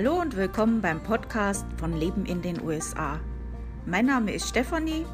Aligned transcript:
Hallo 0.00 0.20
und 0.20 0.36
willkommen 0.36 0.80
beim 0.80 1.02
Podcast 1.02 1.66
von 1.76 1.92
Leben 1.92 2.24
in 2.24 2.40
den 2.40 2.62
USA. 2.62 3.18
Mein 3.84 4.06
Name 4.06 4.32
ist 4.32 4.48
Stefanie 4.48 5.04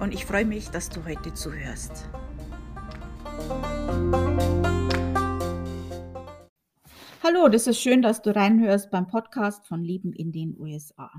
und 0.00 0.12
ich 0.12 0.26
freue 0.26 0.44
mich, 0.44 0.70
dass 0.70 0.88
du 0.88 1.04
heute 1.04 1.32
zuhörst. 1.34 2.10
Hallo, 7.22 7.48
das 7.48 7.68
ist 7.68 7.78
schön, 7.78 8.02
dass 8.02 8.22
du 8.22 8.34
reinhörst 8.34 8.90
beim 8.90 9.06
Podcast 9.06 9.68
von 9.68 9.84
Leben 9.84 10.12
in 10.12 10.32
den 10.32 10.58
USA. 10.58 11.12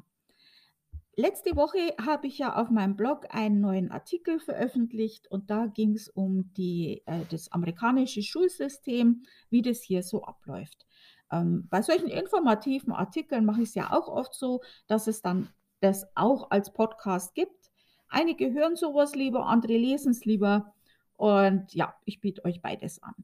Letzte 1.15 1.55
Woche 1.55 1.95
habe 2.05 2.27
ich 2.27 2.37
ja 2.39 2.61
auf 2.61 2.69
meinem 2.69 2.97
Blog 2.97 3.27
einen 3.29 3.61
neuen 3.61 3.91
Artikel 3.91 4.41
veröffentlicht 4.41 5.31
und 5.31 5.49
da 5.49 5.67
ging 5.67 5.93
es 5.93 6.09
um 6.09 6.51
die, 6.55 7.01
äh, 7.05 7.21
das 7.29 7.49
amerikanische 7.53 8.23
Schulsystem, 8.23 9.23
wie 9.49 9.61
das 9.61 9.81
hier 9.81 10.03
so 10.03 10.23
abläuft. 10.23 10.85
Ähm, 11.31 11.67
bei 11.69 11.81
solchen 11.81 12.07
informativen 12.07 12.93
Artikeln 12.93 13.45
mache 13.45 13.61
ich 13.61 13.69
es 13.69 13.75
ja 13.75 13.91
auch 13.91 14.07
oft 14.07 14.33
so, 14.33 14.61
dass 14.87 15.07
es 15.07 15.21
dann 15.21 15.49
das 15.81 16.05
auch 16.15 16.51
als 16.51 16.73
Podcast 16.73 17.35
gibt. 17.35 17.71
Einige 18.07 18.53
hören 18.53 18.75
sowas 18.75 19.15
lieber, 19.15 19.45
andere 19.45 19.77
lesen 19.77 20.11
es 20.11 20.25
lieber. 20.25 20.73
Und 21.17 21.73
ja, 21.73 21.95
ich 22.05 22.21
biete 22.21 22.43
euch 22.45 22.61
beides 22.61 23.01
an. 23.01 23.15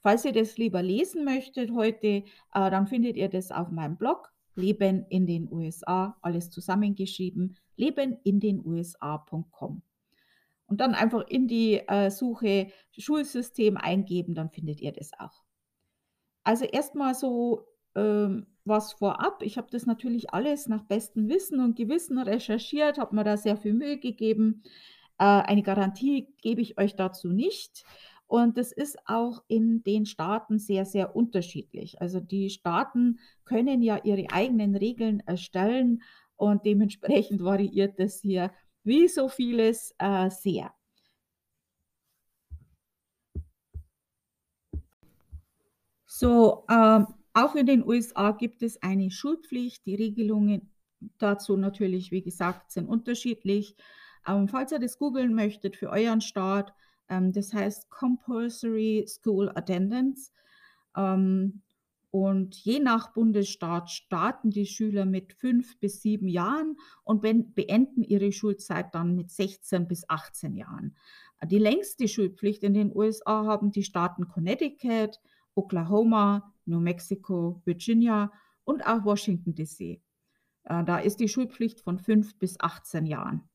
Falls 0.00 0.24
ihr 0.24 0.32
das 0.32 0.58
lieber 0.58 0.82
lesen 0.82 1.24
möchtet 1.24 1.72
heute, 1.72 2.06
äh, 2.06 2.24
dann 2.52 2.86
findet 2.86 3.16
ihr 3.16 3.28
das 3.28 3.50
auf 3.50 3.70
meinem 3.70 3.96
Blog 3.96 4.32
Leben 4.56 5.06
in 5.08 5.26
den 5.26 5.52
USA, 5.52 6.16
alles 6.22 6.50
zusammengeschrieben, 6.50 7.56
lebenindenusa.com. 7.76 9.82
Und 10.68 10.80
dann 10.80 10.94
einfach 10.94 11.26
in 11.28 11.46
die 11.46 11.74
äh, 11.86 12.10
Suche 12.10 12.72
Schulsystem 12.96 13.76
eingeben, 13.76 14.34
dann 14.34 14.50
findet 14.50 14.80
ihr 14.80 14.92
das 14.92 15.12
auch. 15.18 15.45
Also 16.46 16.64
erstmal 16.64 17.16
so 17.16 17.66
ähm, 17.96 18.46
was 18.64 18.92
vorab. 18.92 19.42
Ich 19.42 19.58
habe 19.58 19.66
das 19.68 19.84
natürlich 19.84 20.32
alles 20.32 20.68
nach 20.68 20.84
bestem 20.84 21.28
Wissen 21.28 21.58
und 21.58 21.74
Gewissen 21.74 22.18
recherchiert, 22.18 22.98
habe 22.98 23.16
mir 23.16 23.24
da 23.24 23.36
sehr 23.36 23.56
viel 23.56 23.74
Mühe 23.74 23.98
gegeben. 23.98 24.62
Äh, 25.18 25.24
eine 25.24 25.64
Garantie 25.64 26.28
gebe 26.42 26.60
ich 26.60 26.78
euch 26.78 26.94
dazu 26.94 27.32
nicht. 27.32 27.84
Und 28.28 28.58
das 28.58 28.70
ist 28.70 28.96
auch 29.06 29.42
in 29.48 29.82
den 29.82 30.06
Staaten 30.06 30.60
sehr, 30.60 30.84
sehr 30.84 31.16
unterschiedlich. 31.16 32.00
Also 32.00 32.20
die 32.20 32.48
Staaten 32.50 33.18
können 33.44 33.82
ja 33.82 33.98
ihre 34.04 34.30
eigenen 34.30 34.76
Regeln 34.76 35.18
erstellen 35.26 36.00
und 36.36 36.64
dementsprechend 36.64 37.42
variiert 37.44 37.98
das 37.98 38.20
hier 38.20 38.52
wie 38.84 39.08
so 39.08 39.26
vieles 39.26 39.96
äh, 39.98 40.30
sehr. 40.30 40.75
So, 46.18 46.64
ähm, 46.70 47.08
auch 47.34 47.56
in 47.56 47.66
den 47.66 47.86
USA 47.86 48.30
gibt 48.30 48.62
es 48.62 48.82
eine 48.82 49.10
Schulpflicht. 49.10 49.84
Die 49.84 49.96
Regelungen 49.96 50.70
dazu 51.18 51.58
natürlich, 51.58 52.10
wie 52.10 52.22
gesagt, 52.22 52.72
sind 52.72 52.88
unterschiedlich. 52.88 53.76
Ähm, 54.26 54.48
falls 54.48 54.72
ihr 54.72 54.78
das 54.78 54.96
googeln 54.96 55.34
möchtet 55.34 55.76
für 55.76 55.90
euren 55.90 56.22
Staat, 56.22 56.72
ähm, 57.10 57.32
das 57.32 57.52
heißt 57.52 57.90
Compulsory 57.90 59.04
School 59.06 59.50
Attendance. 59.54 60.32
Ähm, 60.96 61.60
und 62.10 62.54
je 62.54 62.78
nach 62.78 63.12
Bundesstaat 63.12 63.90
starten 63.90 64.48
die 64.48 64.64
Schüler 64.64 65.04
mit 65.04 65.34
fünf 65.34 65.78
bis 65.80 66.00
sieben 66.00 66.28
Jahren 66.28 66.78
und 67.04 67.20
beenden 67.20 68.02
ihre 68.02 68.32
Schulzeit 68.32 68.94
dann 68.94 69.16
mit 69.16 69.30
16 69.30 69.86
bis 69.86 70.08
18 70.08 70.56
Jahren. 70.56 70.96
Die 71.44 71.58
längste 71.58 72.08
Schulpflicht 72.08 72.62
in 72.62 72.72
den 72.72 72.96
USA 72.96 73.44
haben 73.44 73.70
die 73.70 73.82
Staaten 73.82 74.28
Connecticut, 74.28 75.20
Oklahoma, 75.56 76.52
New 76.66 76.80
Mexico, 76.80 77.60
Virginia 77.64 78.30
und 78.64 78.86
auch 78.86 79.04
Washington 79.04 79.54
DC. 79.54 79.80
Äh, 79.80 80.84
da 80.84 80.98
ist 80.98 81.20
die 81.20 81.28
Schulpflicht 81.28 81.80
von 81.80 81.98
5 81.98 82.38
bis 82.38 82.60
18 82.60 83.06
Jahren. 83.06 83.48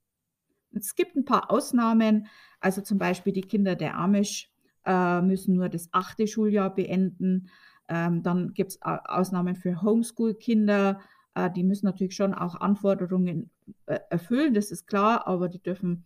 Es 0.73 0.95
gibt 0.95 1.15
ein 1.15 1.25
paar 1.25 1.51
Ausnahmen, 1.51 2.27
also 2.59 2.81
zum 2.81 2.97
Beispiel 2.97 3.33
die 3.33 3.41
Kinder 3.41 3.75
der 3.75 3.97
Amish 3.97 4.49
äh, 4.85 5.21
müssen 5.21 5.55
nur 5.55 5.69
das 5.69 5.89
achte 5.91 6.27
Schuljahr 6.27 6.73
beenden. 6.73 7.49
Ähm, 7.89 8.23
dann 8.23 8.53
gibt 8.53 8.71
es 8.71 8.81
Ausnahmen 8.81 9.55
für 9.55 9.81
Homeschool-Kinder, 9.81 11.01
äh, 11.35 11.51
die 11.51 11.63
müssen 11.63 11.85
natürlich 11.85 12.15
schon 12.15 12.33
auch 12.33 12.55
Anforderungen 12.55 13.51
erfüllen, 13.85 14.53
das 14.53 14.71
ist 14.71 14.87
klar, 14.87 15.27
aber 15.27 15.47
die 15.47 15.61
dürfen 15.61 16.05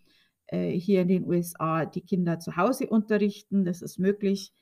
hier 0.51 1.01
in 1.01 1.07
den 1.07 1.27
USA 1.27 1.87
die 1.87 2.01
Kinder 2.01 2.39
zu 2.39 2.55
Hause 2.55 2.85
unterrichten, 2.85 3.65
das 3.65 3.81
ist 3.81 3.97
möglich. 3.97 4.53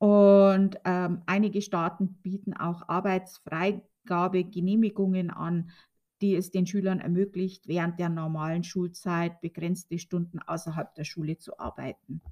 Und 0.00 0.80
ähm, 0.86 1.22
einige 1.26 1.60
Staaten 1.60 2.14
bieten 2.22 2.54
auch 2.54 2.88
Arbeitsfreigabegenehmigungen 2.88 5.30
an, 5.30 5.70
die 6.22 6.34
es 6.34 6.50
den 6.50 6.66
Schülern 6.66 7.00
ermöglicht, 7.00 7.68
während 7.68 8.00
der 8.00 8.08
normalen 8.08 8.64
Schulzeit 8.64 9.42
begrenzte 9.42 9.98
Stunden 9.98 10.38
außerhalb 10.38 10.94
der 10.94 11.04
Schule 11.04 11.36
zu 11.36 11.58
arbeiten. 11.58 12.22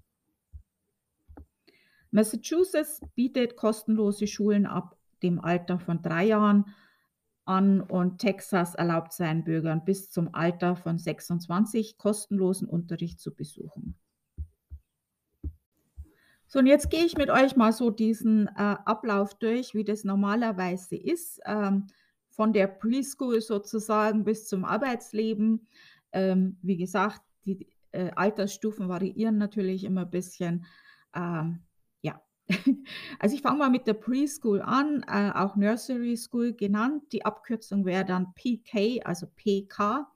Massachusetts 2.11 3.03
bietet 3.15 3.57
kostenlose 3.57 4.27
Schulen 4.27 4.65
ab 4.65 4.97
dem 5.23 5.39
Alter 5.39 5.79
von 5.79 6.01
drei 6.01 6.25
Jahren 6.25 6.75
an 7.45 7.83
und 7.83 8.17
Texas 8.17 8.77
erlaubt 8.77 9.13
seinen 9.13 9.45
Bürgern 9.45 9.85
bis 9.85 10.11
zum 10.11 10.35
Alter 10.35 10.75
von 10.75 10.97
26 10.97 11.99
kostenlosen 11.99 12.67
Unterricht 12.67 13.21
zu 13.21 13.35
besuchen. 13.35 13.99
So, 16.51 16.61
und 16.61 16.67
jetzt 16.67 16.91
gehe 16.91 17.05
ich 17.05 17.19
mit 17.19 17.29
euch 17.29 17.57
mal 17.57 17.73
so 17.73 17.91
diesen 17.91 18.49
äh, 18.49 18.77
Ablauf 18.87 19.35
durch, 19.35 19.75
wie 19.75 19.85
das 19.85 20.03
normalerweise 20.03 20.97
ist, 20.97 21.41
ähm, 21.45 21.89
von 22.31 22.55
der 22.55 22.69
Preschool 22.69 23.43
sozusagen 23.43 24.25
bis 24.25 24.47
zum 24.47 24.65
Arbeitsleben. 24.65 25.69
Ähm, 26.11 26.57
wie 26.63 26.79
gesagt, 26.79 27.21
die 27.45 27.69
äh, 27.93 28.13
Altersstufen 28.17 28.89
variieren 28.89 29.37
natürlich 29.37 29.85
immer 29.85 30.03
ein 30.03 30.11
bisschen. 30.11 30.65
Ähm, 31.15 31.61
ja, 32.01 32.23
also 33.19 33.35
ich 33.35 33.43
fange 33.43 33.59
mal 33.59 33.71
mit 33.71 33.87
der 33.87 33.95
Preschool 33.95 34.63
an, 34.63 35.05
äh, 35.07 35.31
auch 35.35 35.55
Nursery 35.55 36.17
School 36.17 36.55
genannt. 36.55 37.03
Die 37.13 37.27
Abkürzung 37.27 37.85
wäre 37.85 38.07
dann 38.07 38.33
PK, 38.33 39.03
also 39.05 39.27
PK. 39.27 40.11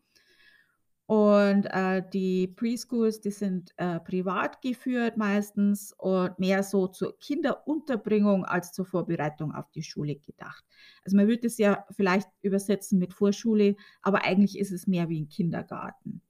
Und 1.13 1.67
äh, 1.67 2.03
die 2.11 2.49
Preschools, 2.49 3.21
die 3.21 3.33
sind 3.33 3.75
äh, 3.77 4.01
privat 4.01 4.63
geführt 4.63 5.19
meistens 5.19 5.93
und 5.99 6.39
mehr 6.39 6.63
so 6.63 6.87
zur 6.87 7.19
Kinderunterbringung 7.19 8.47
als 8.47 8.73
zur 8.73 8.87
Vorbereitung 8.87 9.53
auf 9.53 9.71
die 9.73 9.83
Schule 9.83 10.17
gedacht. 10.17 10.65
Also 11.05 11.19
man 11.19 11.29
würde 11.29 11.49
es 11.49 11.59
ja 11.59 11.85
vielleicht 11.91 12.31
übersetzen 12.41 12.99
mit 12.99 13.13
Vorschule, 13.13 13.77
aber 14.01 14.25
eigentlich 14.25 14.59
ist 14.59 14.73
es 14.73 14.87
mehr 14.87 15.11
wie 15.11 15.21
ein 15.21 15.29
Kindergarten. 15.29 16.23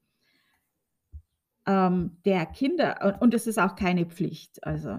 Ähm, 1.65 2.17
der 2.25 2.45
Kinder, 2.47 3.19
und 3.21 3.35
es 3.35 3.47
ist 3.47 3.61
auch 3.61 3.77
keine 3.77 4.07
Pflicht. 4.07 4.67
Also 4.67 4.99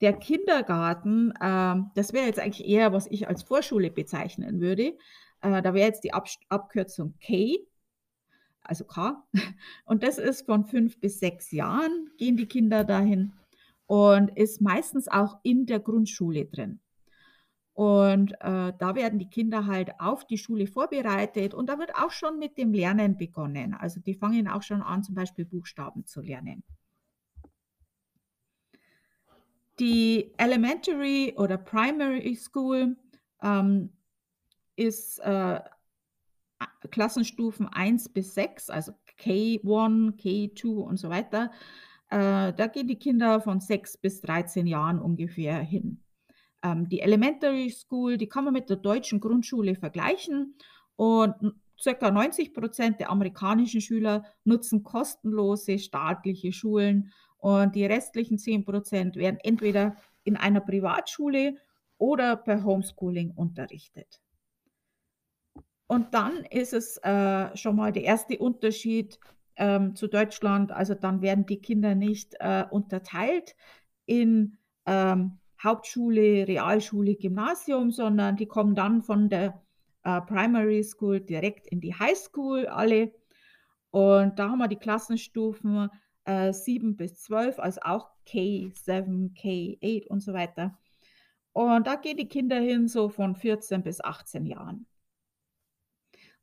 der 0.00 0.14
Kindergarten, 0.14 1.32
äh, 1.42 1.74
das 1.94 2.14
wäre 2.14 2.24
jetzt 2.24 2.40
eigentlich 2.40 2.66
eher, 2.66 2.94
was 2.94 3.06
ich 3.08 3.28
als 3.28 3.42
Vorschule 3.42 3.90
bezeichnen 3.90 4.62
würde. 4.62 4.96
Äh, 5.42 5.60
da 5.60 5.74
wäre 5.74 5.88
jetzt 5.88 6.04
die 6.04 6.14
Ab 6.14 6.26
Abkürzung 6.48 7.12
K 7.20 7.58
also 8.64 8.84
K. 8.84 9.22
Und 9.84 10.02
das 10.02 10.18
ist 10.18 10.46
von 10.46 10.64
fünf 10.64 10.98
bis 11.00 11.20
sechs 11.20 11.50
Jahren 11.52 12.10
gehen 12.16 12.36
die 12.36 12.46
Kinder 12.46 12.84
dahin 12.84 13.32
und 13.86 14.36
ist 14.36 14.60
meistens 14.62 15.08
auch 15.08 15.38
in 15.42 15.66
der 15.66 15.78
Grundschule 15.78 16.46
drin. 16.46 16.80
Und 17.74 18.32
äh, 18.40 18.72
da 18.78 18.94
werden 18.94 19.18
die 19.18 19.28
Kinder 19.28 19.66
halt 19.66 19.98
auf 19.98 20.26
die 20.26 20.38
Schule 20.38 20.66
vorbereitet 20.66 21.54
und 21.54 21.68
da 21.68 21.78
wird 21.78 21.94
auch 21.96 22.12
schon 22.12 22.38
mit 22.38 22.56
dem 22.56 22.72
Lernen 22.72 23.16
begonnen. 23.16 23.74
Also 23.74 24.00
die 24.00 24.14
fangen 24.14 24.48
auch 24.48 24.62
schon 24.62 24.80
an, 24.80 25.02
zum 25.02 25.16
Beispiel 25.16 25.44
Buchstaben 25.44 26.06
zu 26.06 26.20
lernen. 26.20 26.62
Die 29.80 30.32
Elementary 30.36 31.34
oder 31.36 31.58
Primary 31.58 32.36
School 32.36 32.96
ähm, 33.42 33.90
ist 34.76 35.18
äh, 35.18 35.60
Klassenstufen 36.90 37.68
1 37.68 38.10
bis 38.10 38.34
6, 38.34 38.70
also 38.70 38.92
K1, 39.20 40.16
K2 40.16 40.66
und 40.66 40.96
so 40.98 41.08
weiter, 41.08 41.50
äh, 42.10 42.52
da 42.52 42.66
gehen 42.66 42.88
die 42.88 42.98
Kinder 42.98 43.40
von 43.40 43.60
6 43.60 43.98
bis 43.98 44.20
13 44.20 44.66
Jahren 44.66 44.98
ungefähr 45.00 45.58
hin. 45.60 46.02
Ähm, 46.62 46.88
die 46.88 47.00
Elementary 47.00 47.70
School, 47.70 48.16
die 48.16 48.28
kann 48.28 48.44
man 48.44 48.52
mit 48.52 48.70
der 48.70 48.76
deutschen 48.76 49.20
Grundschule 49.20 49.74
vergleichen 49.74 50.56
und 50.96 51.34
ca. 51.82 52.10
90 52.10 52.54
Prozent 52.54 53.00
der 53.00 53.10
amerikanischen 53.10 53.80
Schüler 53.80 54.24
nutzen 54.44 54.82
kostenlose 54.82 55.78
staatliche 55.78 56.52
Schulen 56.52 57.12
und 57.38 57.74
die 57.74 57.84
restlichen 57.84 58.38
10 58.38 58.64
Prozent 58.64 59.16
werden 59.16 59.38
entweder 59.42 59.96
in 60.22 60.36
einer 60.36 60.60
Privatschule 60.60 61.56
oder 61.98 62.36
per 62.36 62.64
Homeschooling 62.64 63.32
unterrichtet. 63.32 64.23
Und 65.86 66.14
dann 66.14 66.44
ist 66.50 66.72
es 66.72 66.96
äh, 66.98 67.56
schon 67.56 67.76
mal 67.76 67.92
der 67.92 68.04
erste 68.04 68.38
Unterschied 68.38 69.18
ähm, 69.56 69.94
zu 69.94 70.08
Deutschland. 70.08 70.72
Also 70.72 70.94
dann 70.94 71.22
werden 71.22 71.46
die 71.46 71.60
Kinder 71.60 71.94
nicht 71.94 72.34
äh, 72.40 72.64
unterteilt 72.70 73.54
in 74.06 74.58
ähm, 74.86 75.38
Hauptschule, 75.62 76.46
Realschule, 76.48 77.16
Gymnasium, 77.16 77.90
sondern 77.90 78.36
die 78.36 78.46
kommen 78.46 78.74
dann 78.74 79.02
von 79.02 79.28
der 79.28 79.62
äh, 80.04 80.20
Primary 80.22 80.82
School 80.82 81.20
direkt 81.20 81.66
in 81.66 81.80
die 81.80 81.94
High 81.94 82.16
School 82.16 82.66
alle. 82.66 83.12
Und 83.90 84.38
da 84.38 84.50
haben 84.50 84.58
wir 84.58 84.68
die 84.68 84.76
Klassenstufen 84.76 85.88
äh, 86.24 86.52
7 86.52 86.96
bis 86.96 87.20
12, 87.22 87.58
also 87.58 87.80
auch 87.82 88.10
K7, 88.26 89.34
K8 89.36 90.06
und 90.08 90.20
so 90.20 90.32
weiter. 90.32 90.78
Und 91.52 91.86
da 91.86 91.94
gehen 91.96 92.16
die 92.16 92.28
Kinder 92.28 92.58
hin 92.58 92.88
so 92.88 93.08
von 93.08 93.36
14 93.36 93.82
bis 93.82 94.02
18 94.02 94.46
Jahren. 94.46 94.86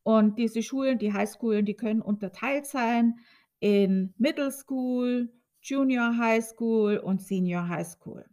Und 0.03 0.39
diese 0.39 0.63
Schulen, 0.63 0.97
die 0.97 1.13
Highschoolen, 1.13 1.65
die 1.65 1.75
können 1.75 2.01
unterteilt 2.01 2.65
sein 2.65 3.19
in 3.59 4.13
Middle 4.17 4.51
School, 4.51 5.31
Junior 5.61 6.17
High 6.17 6.43
School 6.43 6.97
und 6.97 7.21
Senior 7.21 7.67
High 7.67 7.87
School. 7.87 8.25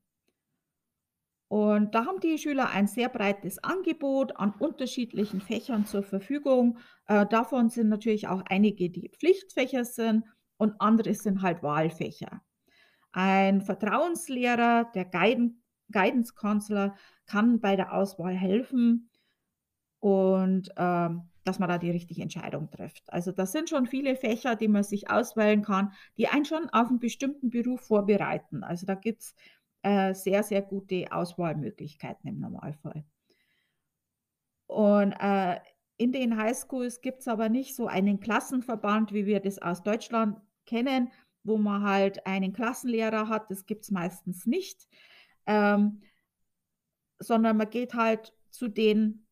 Und 1.49 1.95
da 1.95 2.05
haben 2.05 2.21
die 2.21 2.37
Schüler 2.37 2.71
ein 2.71 2.87
sehr 2.87 3.09
breites 3.09 3.63
Angebot 3.65 4.37
an 4.37 4.53
unterschiedlichen 4.53 5.41
Fächern 5.41 5.87
zur 5.87 6.03
Verfügung. 6.03 6.79
Äh, 7.07 7.27
davon 7.27 7.71
sind 7.71 7.89
natürlich 7.89 8.29
auch 8.29 8.43
einige, 8.49 8.91
die 8.91 9.11
Pflichtfächer 9.19 9.85
sind 9.85 10.25
und 10.59 10.79
andere 10.79 11.15
sind 11.15 11.41
halt 11.41 11.63
Wahlfächer. 11.63 12.43
Ein 13.13 13.63
Vertrauenslehrer, 13.63 14.91
der 14.95 15.07
Guidance 15.07 16.35
Counselor, 16.35 16.95
kann 17.27 17.61
bei 17.61 17.77
der 17.77 17.95
Auswahl 17.95 18.35
helfen 18.35 19.11
und 20.01 20.69
ähm, 20.77 21.28
dass 21.45 21.59
man 21.59 21.69
da 21.69 21.79
die 21.79 21.91
richtige 21.91 22.23
Entscheidung 22.23 22.71
trifft. 22.71 23.03
Also 23.13 23.33
das 23.33 23.53
sind 23.53 23.69
schon 23.71 23.87
viele 23.87 24.17
Fächer, 24.17 24.57
die 24.57 24.69
man 24.69 24.83
sich 24.83 25.11
auswählen 25.11 25.63
kann, 25.63 25.93
die 26.17 26.29
einen 26.29 26.45
schon 26.45 26.69
auf 26.71 26.89
einen 26.89 26.99
bestimmten 26.99 27.51
Beruf 27.51 27.83
vorbereiten. 27.83 28.65
Also 28.65 28.87
da 28.87 28.95
gibt 28.95 29.23
es 29.23 29.35
äh, 29.83 30.15
sehr, 30.15 30.43
sehr 30.43 30.63
gute 30.63 31.11
Auswahlmöglichkeiten 31.11 32.29
im 32.29 32.41
Normalfall. 32.41 33.05
Und 34.67 35.13
äh, 35.13 35.61
in 35.97 36.13
den 36.13 36.37
Highschools 36.37 37.01
gibt 37.01 37.21
es 37.21 37.29
aber 37.29 37.49
nicht 37.49 37.75
so 37.75 37.87
einen 37.87 38.21
Klassenverband, 38.21 39.13
wie 39.13 39.27
wir 39.27 39.41
das 39.41 39.59
aus 39.59 39.83
Deutschland 39.83 40.41
kennen, 40.67 41.11
wo 41.43 41.57
man 41.57 41.83
halt 41.83 42.27
einen 42.27 42.53
Klassenlehrer 42.53 43.29
hat. 43.29 43.51
Das 43.51 43.67
gibt 43.67 43.85
es 43.85 43.91
meistens 43.91 44.47
nicht. 44.47 44.87
Ähm, 45.47 46.03
sondern 47.19 47.57
man 47.57 47.71
geht 47.71 47.95
halt 47.95 48.33
zu 48.51 48.69
den 48.69 49.27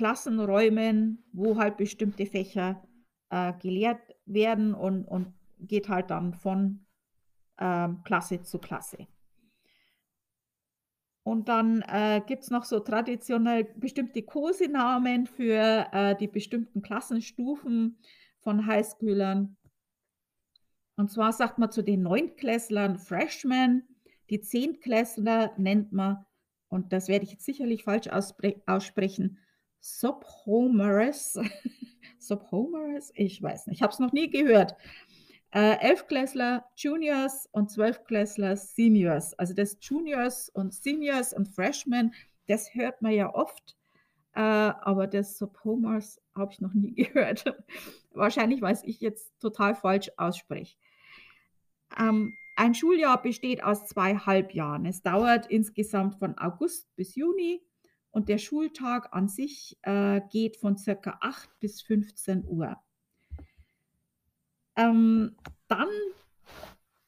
Klassenräumen, 0.00 1.22
wo 1.30 1.58
halt 1.58 1.76
bestimmte 1.76 2.24
Fächer 2.24 2.82
äh, 3.28 3.52
gelehrt 3.60 4.00
werden 4.24 4.72
und, 4.72 5.04
und 5.04 5.34
geht 5.58 5.90
halt 5.90 6.08
dann 6.08 6.32
von 6.32 6.86
ähm, 7.58 8.02
Klasse 8.02 8.40
zu 8.40 8.58
Klasse. 8.58 9.06
Und 11.22 11.50
dann 11.50 11.82
äh, 11.82 12.22
gibt 12.26 12.44
es 12.44 12.50
noch 12.50 12.64
so 12.64 12.80
traditionell 12.80 13.64
bestimmte 13.76 14.22
Kosenamen 14.22 15.26
für 15.26 15.86
äh, 15.92 16.16
die 16.16 16.28
bestimmten 16.28 16.80
Klassenstufen 16.80 17.98
von 18.38 18.64
Highschoolern. 18.64 19.58
Und 20.96 21.10
zwar 21.10 21.34
sagt 21.34 21.58
man 21.58 21.70
zu 21.70 21.82
den 21.82 22.00
Neuntklässlern 22.04 22.98
Freshmen, 22.98 23.86
die 24.30 24.40
Zehntklässler 24.40 25.52
nennt 25.58 25.92
man, 25.92 26.24
und 26.68 26.94
das 26.94 27.08
werde 27.08 27.26
ich 27.26 27.32
jetzt 27.32 27.44
sicherlich 27.44 27.84
falsch 27.84 28.08
aussprechen, 28.08 29.36
Subhomerus. 29.80 31.38
Subhomerus? 32.18 33.12
Ich 33.14 33.42
weiß 33.42 33.66
nicht, 33.66 33.78
ich 33.78 33.82
habe 33.82 33.92
es 33.92 33.98
noch 33.98 34.12
nie 34.12 34.30
gehört. 34.30 34.76
Äh, 35.52 35.78
Elfklässler 35.80 36.64
Juniors 36.76 37.48
und 37.50 37.70
Zwölfklässler 37.70 38.56
Seniors. 38.56 39.34
Also 39.34 39.54
das 39.54 39.78
Juniors 39.80 40.48
und 40.48 40.72
Seniors 40.72 41.32
und 41.32 41.48
Freshmen, 41.48 42.14
das 42.46 42.74
hört 42.74 43.02
man 43.02 43.12
ja 43.12 43.34
oft, 43.34 43.76
äh, 44.34 44.40
aber 44.40 45.08
das 45.08 45.38
Subhomers 45.38 46.20
habe 46.36 46.52
ich 46.52 46.60
noch 46.60 46.72
nie 46.72 46.94
gehört. 46.94 47.44
Wahrscheinlich, 48.12 48.62
weil 48.62 48.78
ich 48.84 49.00
jetzt 49.00 49.32
total 49.40 49.74
falsch 49.74 50.10
ausspreche. 50.16 50.76
Ähm, 51.98 52.34
ein 52.56 52.74
Schuljahr 52.74 53.20
besteht 53.20 53.64
aus 53.64 53.86
zwei 53.86 54.16
Halbjahren. 54.16 54.84
Es 54.86 55.02
dauert 55.02 55.46
insgesamt 55.46 56.16
von 56.16 56.36
August 56.38 56.94
bis 56.94 57.14
Juni 57.14 57.62
und 58.10 58.28
der 58.28 58.38
Schultag 58.38 59.12
an 59.12 59.28
sich 59.28 59.78
äh, 59.82 60.20
geht 60.30 60.56
von 60.56 60.76
circa 60.76 61.18
8 61.20 61.60
bis 61.60 61.82
15 61.82 62.44
Uhr. 62.46 62.76
Ähm, 64.76 65.36
dann 65.68 65.88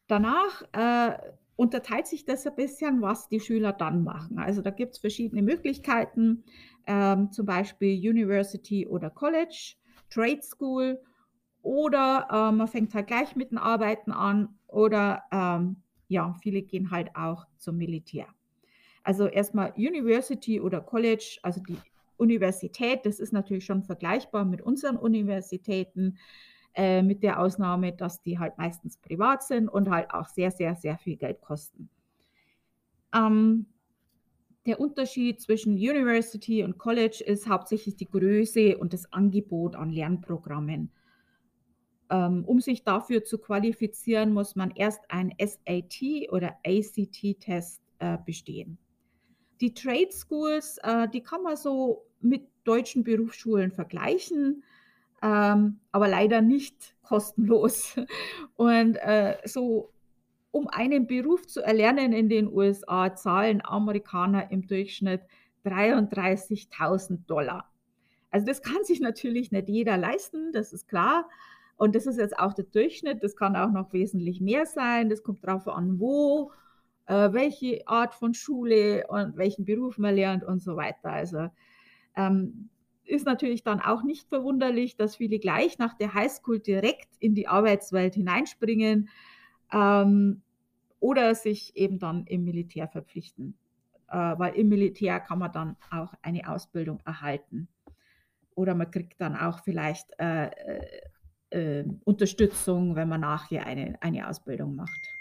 danach 0.06 0.62
äh, 0.72 1.18
unterteilt 1.56 2.06
sich 2.06 2.24
das 2.24 2.46
ein 2.46 2.54
bisschen, 2.54 3.02
was 3.02 3.28
die 3.28 3.40
Schüler 3.40 3.72
dann 3.72 4.04
machen. 4.04 4.38
Also 4.38 4.62
da 4.62 4.70
gibt 4.70 4.94
es 4.94 4.98
verschiedene 4.98 5.42
Möglichkeiten, 5.42 6.44
ähm, 6.86 7.30
zum 7.30 7.46
Beispiel 7.46 7.96
University 7.96 8.86
oder 8.86 9.10
College, 9.10 9.74
Trade 10.10 10.42
School 10.42 11.00
oder 11.62 12.28
äh, 12.30 12.52
man 12.52 12.68
fängt 12.68 12.94
halt 12.94 13.06
gleich 13.06 13.36
mit 13.36 13.52
den 13.52 13.58
Arbeiten 13.58 14.12
an 14.12 14.58
oder 14.66 15.22
ähm, 15.30 15.76
ja, 16.08 16.34
viele 16.42 16.62
gehen 16.62 16.90
halt 16.90 17.14
auch 17.16 17.46
zum 17.56 17.76
Militär. 17.78 18.26
Also 19.02 19.26
erstmal 19.26 19.72
University 19.76 20.60
oder 20.60 20.80
College, 20.80 21.38
also 21.42 21.60
die 21.60 21.78
Universität, 22.16 23.04
das 23.04 23.18
ist 23.18 23.32
natürlich 23.32 23.64
schon 23.64 23.82
vergleichbar 23.82 24.44
mit 24.44 24.62
unseren 24.62 24.96
Universitäten. 24.96 26.18
Äh, 26.74 27.02
mit 27.02 27.22
der 27.22 27.38
Ausnahme, 27.38 27.92
dass 27.92 28.22
die 28.22 28.38
halt 28.38 28.56
meistens 28.56 28.96
privat 28.96 29.42
sind 29.42 29.68
und 29.68 29.90
halt 29.90 30.10
auch 30.10 30.28
sehr, 30.28 30.50
sehr, 30.50 30.74
sehr 30.74 30.96
viel 30.96 31.16
Geld 31.16 31.42
kosten. 31.42 31.90
Ähm, 33.14 33.66
der 34.64 34.80
Unterschied 34.80 35.42
zwischen 35.42 35.74
University 35.74 36.64
und 36.64 36.78
College 36.78 37.22
ist 37.26 37.46
hauptsächlich 37.46 37.96
die 37.96 38.08
Größe 38.08 38.78
und 38.78 38.94
das 38.94 39.12
Angebot 39.12 39.76
an 39.76 39.90
Lernprogrammen. 39.90 40.90
Ähm, 42.08 42.44
um 42.46 42.60
sich 42.60 42.84
dafür 42.84 43.22
zu 43.22 43.36
qualifizieren, 43.36 44.32
muss 44.32 44.56
man 44.56 44.70
erst 44.70 45.02
ein 45.10 45.34
SAT 45.38 46.30
oder 46.30 46.56
ACT-Test 46.64 47.82
äh, 47.98 48.16
bestehen. 48.24 48.78
Die 49.62 49.72
Trade 49.72 50.10
Schools, 50.12 50.78
äh, 50.82 51.08
die 51.08 51.22
kann 51.22 51.42
man 51.42 51.56
so 51.56 52.04
mit 52.20 52.46
deutschen 52.64 53.02
Berufsschulen 53.02 53.72
vergleichen 53.72 54.62
ähm, 55.22 55.78
aber 55.92 56.08
leider 56.08 56.42
nicht 56.42 56.94
kostenlos. 57.02 57.96
Und 58.56 58.96
äh, 58.96 59.36
so, 59.44 59.92
um 60.50 60.68
einen 60.68 61.06
Beruf 61.06 61.46
zu 61.46 61.62
erlernen 61.62 62.12
in 62.12 62.28
den 62.28 62.52
USA, 62.52 63.14
zahlen 63.14 63.62
Amerikaner 63.64 64.50
im 64.50 64.66
Durchschnitt 64.66 65.22
33.000 65.64 67.24
Dollar. 67.26 67.70
Also 68.30 68.46
das 68.46 68.62
kann 68.62 68.82
sich 68.84 69.00
natürlich 69.00 69.52
nicht 69.52 69.68
jeder 69.68 69.96
leisten, 69.96 70.52
das 70.52 70.72
ist 70.72 70.88
klar. 70.88 71.28
Und 71.76 71.94
das 71.94 72.06
ist 72.06 72.18
jetzt 72.18 72.38
auch 72.38 72.52
der 72.52 72.64
Durchschnitt. 72.64 73.22
Das 73.22 73.36
kann 73.36 73.56
auch 73.56 73.70
noch 73.70 73.92
wesentlich 73.92 74.40
mehr 74.40 74.66
sein. 74.66 75.08
Das 75.08 75.22
kommt 75.22 75.44
darauf 75.44 75.66
an, 75.68 75.98
wo, 75.98 76.52
welche 77.06 77.86
Art 77.86 78.14
von 78.14 78.32
Schule 78.32 79.06
und 79.08 79.36
welchen 79.36 79.64
Beruf 79.64 79.98
man 79.98 80.14
lernt 80.14 80.44
und 80.44 80.62
so 80.62 80.76
weiter. 80.76 81.10
Also 81.10 81.48
ähm, 82.16 82.70
ist 83.04 83.26
natürlich 83.26 83.62
dann 83.62 83.80
auch 83.80 84.02
nicht 84.02 84.28
verwunderlich, 84.28 84.96
dass 84.96 85.16
viele 85.16 85.38
gleich 85.38 85.78
nach 85.78 85.94
der 85.94 86.14
Highschool 86.14 86.60
direkt 86.60 87.08
in 87.18 87.34
die 87.34 87.48
Arbeitswelt 87.48 88.14
hineinspringen 88.14 89.08
ähm, 89.72 90.42
oder 91.00 91.34
sich 91.34 91.76
eben 91.76 91.98
dann 91.98 92.26
im 92.26 92.44
Militär 92.44 92.88
verpflichten. 92.88 93.58
Äh, 94.08 94.38
weil 94.38 94.54
im 94.54 94.68
Militär 94.68 95.20
kann 95.20 95.38
man 95.38 95.52
dann 95.52 95.76
auch 95.90 96.12
eine 96.22 96.48
Ausbildung 96.48 97.00
erhalten. 97.04 97.68
Oder 98.54 98.74
man 98.74 98.90
kriegt 98.90 99.20
dann 99.20 99.34
auch 99.34 99.60
vielleicht 99.64 100.10
äh, 100.18 100.46
äh, 100.48 101.00
äh 101.50 101.84
Unterstützung, 102.04 102.94
wenn 102.94 103.08
man 103.08 103.22
nachher 103.22 103.66
eine, 103.66 103.96
eine 104.00 104.28
Ausbildung 104.28 104.76
macht. 104.76 105.11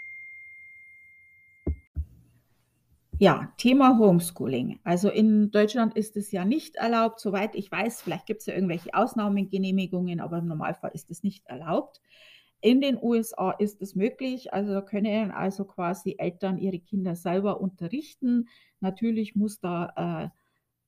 Ja, 3.22 3.52
Thema 3.56 4.00
Homeschooling. 4.00 4.80
Also 4.82 5.08
in 5.08 5.52
Deutschland 5.52 5.94
ist 5.96 6.16
es 6.16 6.32
ja 6.32 6.44
nicht 6.44 6.74
erlaubt, 6.74 7.20
soweit 7.20 7.54
ich 7.54 7.70
weiß. 7.70 8.02
Vielleicht 8.02 8.26
gibt 8.26 8.40
es 8.40 8.46
ja 8.46 8.54
irgendwelche 8.54 8.94
Ausnahmegenehmigungen, 8.94 10.18
aber 10.18 10.38
im 10.38 10.48
Normalfall 10.48 10.90
ist 10.92 11.08
es 11.08 11.22
nicht 11.22 11.46
erlaubt. 11.46 12.00
In 12.60 12.80
den 12.80 12.98
USA 13.00 13.52
ist 13.52 13.80
es 13.80 13.94
möglich, 13.94 14.52
also 14.52 14.82
können 14.82 15.30
also 15.30 15.64
quasi 15.64 16.16
Eltern 16.18 16.58
ihre 16.58 16.80
Kinder 16.80 17.14
selber 17.14 17.60
unterrichten. 17.60 18.48
Natürlich 18.80 19.36
muss 19.36 19.60
da 19.60 20.32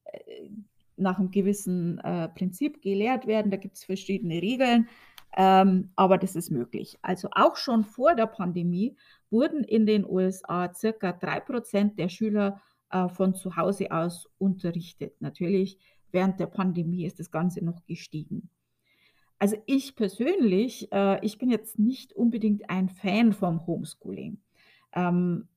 äh, 0.05 0.11
äh 0.11 0.51
nach 0.97 1.21
einem 1.21 1.31
gewissen 1.31 1.99
äh, 1.99 2.29
Prinzip 2.31 2.83
gelehrt 2.83 3.29
werden. 3.29 3.53
Da 3.53 3.59
gibt 3.59 3.77
es 3.77 3.85
verschiedene 3.85 4.43
Regeln, 4.43 4.89
ähm, 5.37 5.91
aber 5.97 6.19
das 6.19 6.37
ist 6.37 6.51
möglich. 6.51 6.99
Also 7.03 7.29
auch 7.33 7.57
schon 7.57 7.85
vor 7.85 8.15
der 8.15 8.27
Pandemie 8.27 8.97
wurden 9.31 9.65
in 9.65 9.87
den 9.87 10.05
USA 10.05 10.73
circa 10.73 11.13
drei 11.13 11.41
Prozent 11.41 11.99
der 11.99 12.09
Schüler 12.09 12.61
äh, 12.91 13.09
von 13.09 13.35
zu 13.35 13.57
Hause 13.57 13.91
aus 13.91 14.29
unterrichtet. 14.39 15.21
Natürlich 15.21 15.79
während 16.13 16.39
der 16.39 16.47
Pandemie 16.47 17.05
ist 17.05 17.19
das 17.19 17.31
Ganze 17.31 17.65
noch 17.65 17.85
gestiegen. 17.87 18.49
Also 19.39 19.57
ich 19.67 19.97
persönlich, 19.97 20.93
äh, 20.93 21.25
ich 21.25 21.39
bin 21.39 21.51
jetzt 21.51 21.79
nicht 21.79 22.13
unbedingt 22.13 22.71
ein 22.71 22.89
Fan 22.89 23.33
vom 23.33 23.67
Homeschooling. 23.67 24.39
Ähm, 24.93 25.49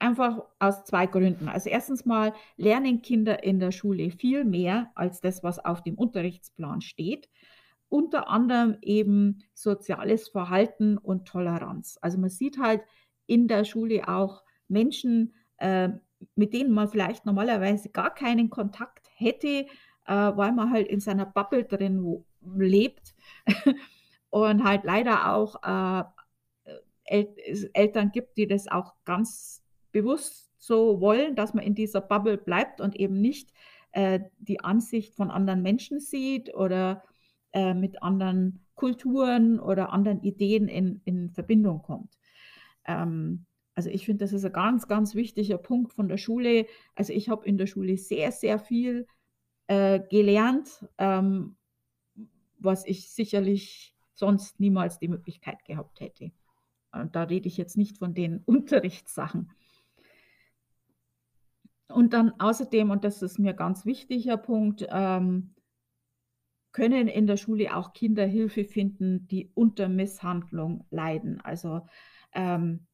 Einfach 0.00 0.40
aus 0.58 0.84
2 0.84 1.06
Gründen. 1.08 1.48
Also, 1.48 1.68
erstens 1.68 2.06
mal 2.06 2.32
lernen 2.56 3.02
Kinder 3.02 3.44
in 3.44 3.60
der 3.60 3.70
Schule 3.70 4.10
viel 4.10 4.46
mehr 4.46 4.90
als 4.94 5.20
das, 5.20 5.42
was 5.42 5.58
auf 5.58 5.82
dem 5.82 5.96
Unterrichtsplan 5.96 6.80
steht. 6.80 7.28
Unter 7.90 8.28
anderem 8.28 8.78
eben 8.80 9.42
soziales 9.52 10.28
Verhalten 10.28 10.96
und 10.96 11.28
Toleranz. 11.28 11.98
Also, 12.00 12.16
man 12.16 12.30
sieht 12.30 12.58
halt 12.58 12.80
in 13.26 13.46
der 13.46 13.64
Schule 13.64 14.08
auch 14.08 14.42
Menschen, 14.68 15.34
äh, 15.58 15.90
mit 16.34 16.54
denen 16.54 16.72
man 16.72 16.88
vielleicht 16.88 17.26
normalerweise 17.26 17.90
gar 17.90 18.14
keinen 18.14 18.48
Kontakt 18.48 19.10
hätte, 19.14 19.48
äh, 19.48 19.66
weil 20.06 20.52
man 20.52 20.70
halt 20.70 20.88
in 20.88 21.00
seiner 21.00 21.26
Bubble 21.26 21.64
drin 21.64 22.24
lebt 22.56 23.14
und 24.30 24.64
halt 24.64 24.84
leider 24.84 25.34
auch, 25.34 25.62
äh, 25.62 26.04
El 27.04 27.28
es 27.46 27.64
Eltern 27.64 28.12
gibt, 28.12 28.36
die 28.36 28.46
das 28.46 28.68
auch 28.68 28.94
ganz 29.04 29.64
bewusst 29.90 30.52
so 30.58 31.00
wollen, 31.00 31.34
dass 31.34 31.54
man 31.54 31.64
in 31.64 31.74
dieser 31.74 32.00
Bubble 32.00 32.38
bleibt 32.38 32.80
und 32.80 32.94
eben 32.96 33.20
nicht, 33.20 33.52
äh, 33.92 34.20
die 34.38 34.60
Ansicht 34.60 35.14
von 35.14 35.30
anderen 35.30 35.62
Menschen 35.62 35.98
sieht 36.00 36.54
oder, 36.54 37.02
äh, 37.52 37.74
mit 37.74 38.02
anderen 38.02 38.64
Kulturen 38.74 39.60
oder 39.60 39.92
anderen 39.92 40.22
Ideen 40.22 40.68
in 40.68 41.00
in 41.04 41.30
Verbindung 41.30 41.82
kommt. 41.82 42.18
Ähm, 42.86 43.46
also, 43.74 43.90
ich 43.90 44.04
finde, 44.04 44.24
das 44.24 44.32
ist 44.32 44.44
ein 44.44 44.52
ganz, 44.52 44.88
ganz 44.88 45.14
wichtiger 45.14 45.58
Punkt 45.58 45.92
von 45.92 46.08
der 46.08 46.18
Schule. 46.18 46.66
Also, 46.94 47.12
ich 47.12 47.28
habe 47.28 47.46
in 47.46 47.58
der 47.58 47.66
Schule 47.66 47.96
sehr, 47.96 48.32
sehr 48.32 48.58
viel, 48.58 49.06
äh, 49.70 50.00
gelernt, 50.10 50.84
ähm, 50.98 51.56
was 52.58 52.84
ich 52.86 53.08
sicherlich 53.10 53.94
sonst 54.14 54.58
niemals 54.58 54.98
die 54.98 55.06
Möglichkeit 55.08 55.64
gehabt 55.64 56.00
hätte. 56.00 56.32
Und 56.92 57.14
da 57.14 57.22
rede 57.22 57.46
ich 57.46 57.56
jetzt 57.56 57.76
nicht 57.76 57.98
von 57.98 58.12
den 58.12 58.42
Unterrichtssachen. 58.46 59.52
Und 61.86 62.12
dann 62.12 62.32
außerdem, 62.40 62.90
und 62.90 63.04
das 63.04 63.22
ist 63.22 63.38
mir 63.38 63.54
ganz 63.54 63.86
wichtiger 63.86 64.36
Punkt, 64.36 64.86
ähm, 64.90 65.54
können 66.72 67.08
in 67.08 67.26
der 67.26 67.36
Schule 67.36 67.76
auch 67.76 67.92
Kinder 67.92 68.26
Hilfe 68.26 68.64
finden, 68.64 69.26
die 69.28 69.50
unter 69.54 69.88
Misshandlung 69.88 70.84
leiden. 70.90 71.40
Also, 71.40 71.82
ähm, 72.32 72.86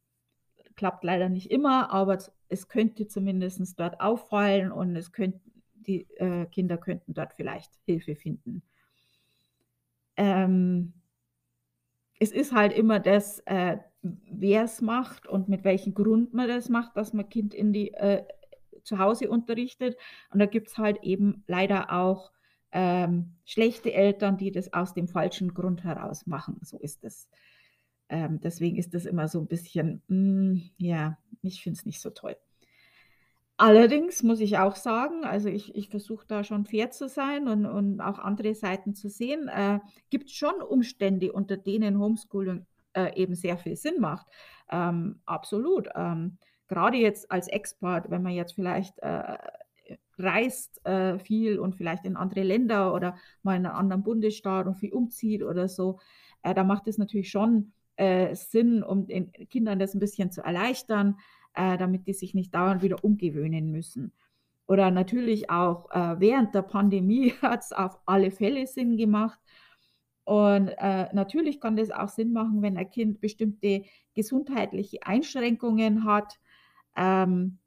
klappt 0.77 1.05
leider 1.05 1.29
nicht 1.29 1.51
immer, 1.51 1.91
aber 1.91 2.19
es 2.49 2.69
könnte 2.69 3.07
zumindestens 3.09 3.75
dort 3.77 4.01
auffallen 4.01 4.71
und 4.73 4.95
es 4.97 5.13
könnten 5.13 5.63
die, 5.75 6.09
äh, 6.17 6.47
Kinder 6.47 6.79
könnten 6.79 7.15
dort 7.15 7.35
vielleicht 7.35 7.71
Hilfe 7.85 8.17
finden. 8.17 8.63
Ähm 10.17 10.93
es 12.19 12.33
ist 12.33 12.53
halt 12.53 12.73
immer 12.73 12.99
das, 13.01 13.41
äh, 13.41 13.79
wer's 14.03 14.81
macht 14.81 15.27
und 15.27 15.49
mit 15.49 15.65
welchem 15.65 15.95
Grund 15.95 16.33
man 16.33 16.49
das 16.49 16.69
macht, 16.69 16.97
dass 16.97 17.13
man 17.13 17.29
Kind 17.29 17.55
in 17.55 17.73
die 17.73 17.93
äh, 17.93 18.25
zu 18.83 18.99
Hause 18.99 19.29
unterrichtet. 19.29 19.97
Und 20.31 20.39
da 20.39 20.47
gibt's 20.47 20.79
halt 20.79 21.03
eben 21.03 21.45
leider 21.47 21.93
auch, 21.93 22.31
ähm, 22.77 23.37
schlechte 23.47 23.95
Eltern, 23.95 24.37
die 24.37 24.53
das 24.53 24.73
aus 24.75 24.95
dem 24.95 25.09
falschen 25.09 25.55
Grund 25.55 25.83
heraus 25.85 26.27
machen. 26.27 26.59
So 26.63 26.79
ist 26.79 27.05
es. 27.05 27.29
Ähm, 28.11 28.41
deswegen 28.43 28.77
ist 28.79 28.95
das 28.95 29.07
immer 29.07 29.29
so 29.29 29.41
'n 29.41 29.49
bisschen, 29.49 30.03
hm, 30.09 30.71
ja, 30.79 31.19
ich 31.43 31.63
finde 31.63 31.79
es 31.79 31.87
nicht 31.87 32.01
so 32.03 32.11
toll. 32.11 32.37
Allerdings 33.59 34.23
muss 34.23 34.41
ich 34.41 34.59
auch 34.59 34.77
sagen, 34.77 35.25
also 35.25 35.49
ich 35.49 35.75
ich 35.75 35.89
versuche 35.89 36.27
da 36.27 36.45
schon 36.45 36.67
fair 36.67 36.91
zu 36.91 37.09
sein 37.09 37.49
und 37.49 37.65
und 37.65 38.01
auch 38.03 38.19
andere 38.19 38.55
Seiten 38.55 38.95
zu 38.95 39.09
sehen. 39.09 39.49
Äh, 39.49 39.81
gibt's 40.11 40.33
schon 40.35 40.61
Umstände, 40.61 41.33
unter 41.33 41.57
denen 41.57 41.99
Homeschooling, 41.99 42.67
äh, 42.93 43.15
eben 43.19 43.35
sehr 43.35 43.57
viel 43.57 43.77
Sinn 43.77 43.99
macht. 43.99 44.27
Ähm, 44.71 45.21
absolut. 45.25 45.89
Ähm, 45.95 46.37
grade 46.69 46.99
jetzt 46.99 47.31
als 47.31 47.49
Expat, 47.49 48.11
wenn 48.11 48.23
man 48.23 48.33
jetzt 48.33 48.55
vielleicht, 48.55 48.99
äh, 48.99 49.39
reist, 50.19 50.85
äh, 50.87 51.19
viel 51.19 51.59
und 51.59 51.75
vielleicht 51.77 52.05
in 52.05 52.17
andere 52.17 52.43
Länder 52.43 52.95
oder 52.95 53.17
mal 53.43 53.57
in 53.57 53.63
'nen 53.63 53.73
anderen 53.73 54.03
Bundesstaat 54.03 54.67
und 54.67 54.77
viel 54.77 54.93
umzieht 54.93 55.43
oder 55.43 55.69
so, 55.69 55.99
äh, 56.43 56.55
da 56.55 56.65
macht 56.65 56.89
es 56.89 56.99
natürlich 56.99 57.31
schon, 57.31 57.73
äh, 57.97 58.35
Sinn, 58.35 58.83
um 58.83 59.07
den 59.07 59.33
Kindern 59.51 59.79
das 59.79 59.95
'n 59.95 60.01
bisschen 60.01 60.31
zu 60.33 60.43
erleichtern, 60.43 61.17
äh, 61.55 61.79
damit 61.79 62.07
die 62.07 62.13
sich 62.15 62.35
nicht 62.35 62.55
dauernd 62.55 62.83
wieder 62.83 63.03
umgewöhnen 63.05 63.71
müssen. 63.73 64.13
Oder 64.69 64.91
natürlich 64.91 65.51
auch, 65.51 65.91
äh, 65.93 66.21
während 66.21 66.55
der 66.55 66.63
Pandemie 66.63 67.33
hat's 67.43 67.73
auf 67.73 67.99
alle 68.07 68.31
Fälle 68.33 68.67
Sinn 68.67 68.97
gemacht. 68.97 69.39
Und, 70.25 70.69
äh, 70.79 71.09
natürlich 71.15 71.61
kann 71.61 71.77
das 71.77 71.91
auch 71.93 72.09
Sinn 72.09 72.33
machen, 72.33 72.63
wenn 72.63 72.77
ein 72.79 72.91
Kind 72.91 73.21
bestimmte 73.21 73.85
gesundheitliche 74.15 75.03
Einschränkungen 75.05 76.05
hat. 76.05 76.39
Ähm 76.97 77.59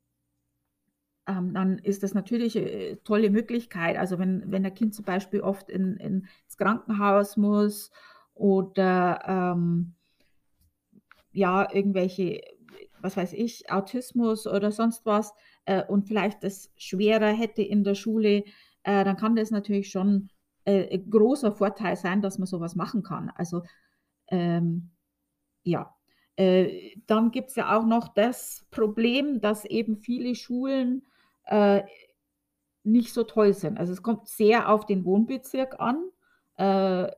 ähm, 1.29 1.53
dann 1.53 1.77
ist 1.79 2.03
das 2.03 2.13
natürlich, 2.15 2.55
äh, 2.57 2.97
tolle 3.05 3.29
Möglichkeit. 3.29 3.97
Also, 3.97 4.19
wenn 4.19 4.51
wenn 4.51 4.65
ein 4.65 4.73
Kind 4.73 4.95
zum 4.95 5.05
Beispiel 5.05 5.41
oft 5.41 5.69
in 5.69 5.97
in 5.97 6.27
ins 6.45 6.57
Krankenhaus 6.57 7.37
muss 7.37 7.91
oder, 8.35 9.21
ähm 9.27 9.95
ja, 11.31 11.67
irgendwelche, 11.73 12.41
was 13.01 13.17
weiß 13.17 13.33
ich, 13.33 13.71
Autismus 13.71 14.47
oder 14.47 14.71
sonst 14.71 15.05
was, 15.05 15.33
äh, 15.65 15.83
und 15.85 16.07
vielleicht 16.07 16.43
das 16.43 16.71
schwerer 16.77 17.27
hätte 17.31 17.61
in 17.61 17.83
der 17.83 17.95
Schule, 17.95 18.43
äh, 18.83 19.03
dann 19.03 19.17
kann 19.17 19.35
das 19.35 19.51
natürlich 19.51 19.89
schon, 19.91 20.29
äh, 20.65 20.93
ein 20.97 21.09
großer 21.09 21.51
Vorteil 21.51 21.95
sein, 21.95 22.21
dass 22.21 22.37
man 22.39 22.47
so 22.47 22.59
was 22.59 22.75
machen 22.75 23.03
kann. 23.03 23.29
Also, 23.35 23.63
ähm, 24.29 24.91
ja. 25.63 25.95
Äh, 26.37 26.95
dann 27.07 27.31
gibt's 27.31 27.55
ja 27.55 27.77
auch 27.77 27.85
noch 27.85 28.09
das 28.13 28.65
Problem, 28.71 29.41
dass 29.41 29.65
eben 29.65 29.97
viele 29.97 30.35
Schulen, 30.35 31.03
äh, 31.49 31.83
nicht 32.83 33.13
so 33.13 33.23
toll 33.23 33.53
sind. 33.53 33.77
Also, 33.79 33.93
es 33.93 34.03
kommt 34.03 34.27
sehr 34.27 34.69
auf 34.69 34.85
den 34.85 35.05
Wohnbezirk 35.05 35.79
an, 35.79 36.09
äh, 36.57 37.11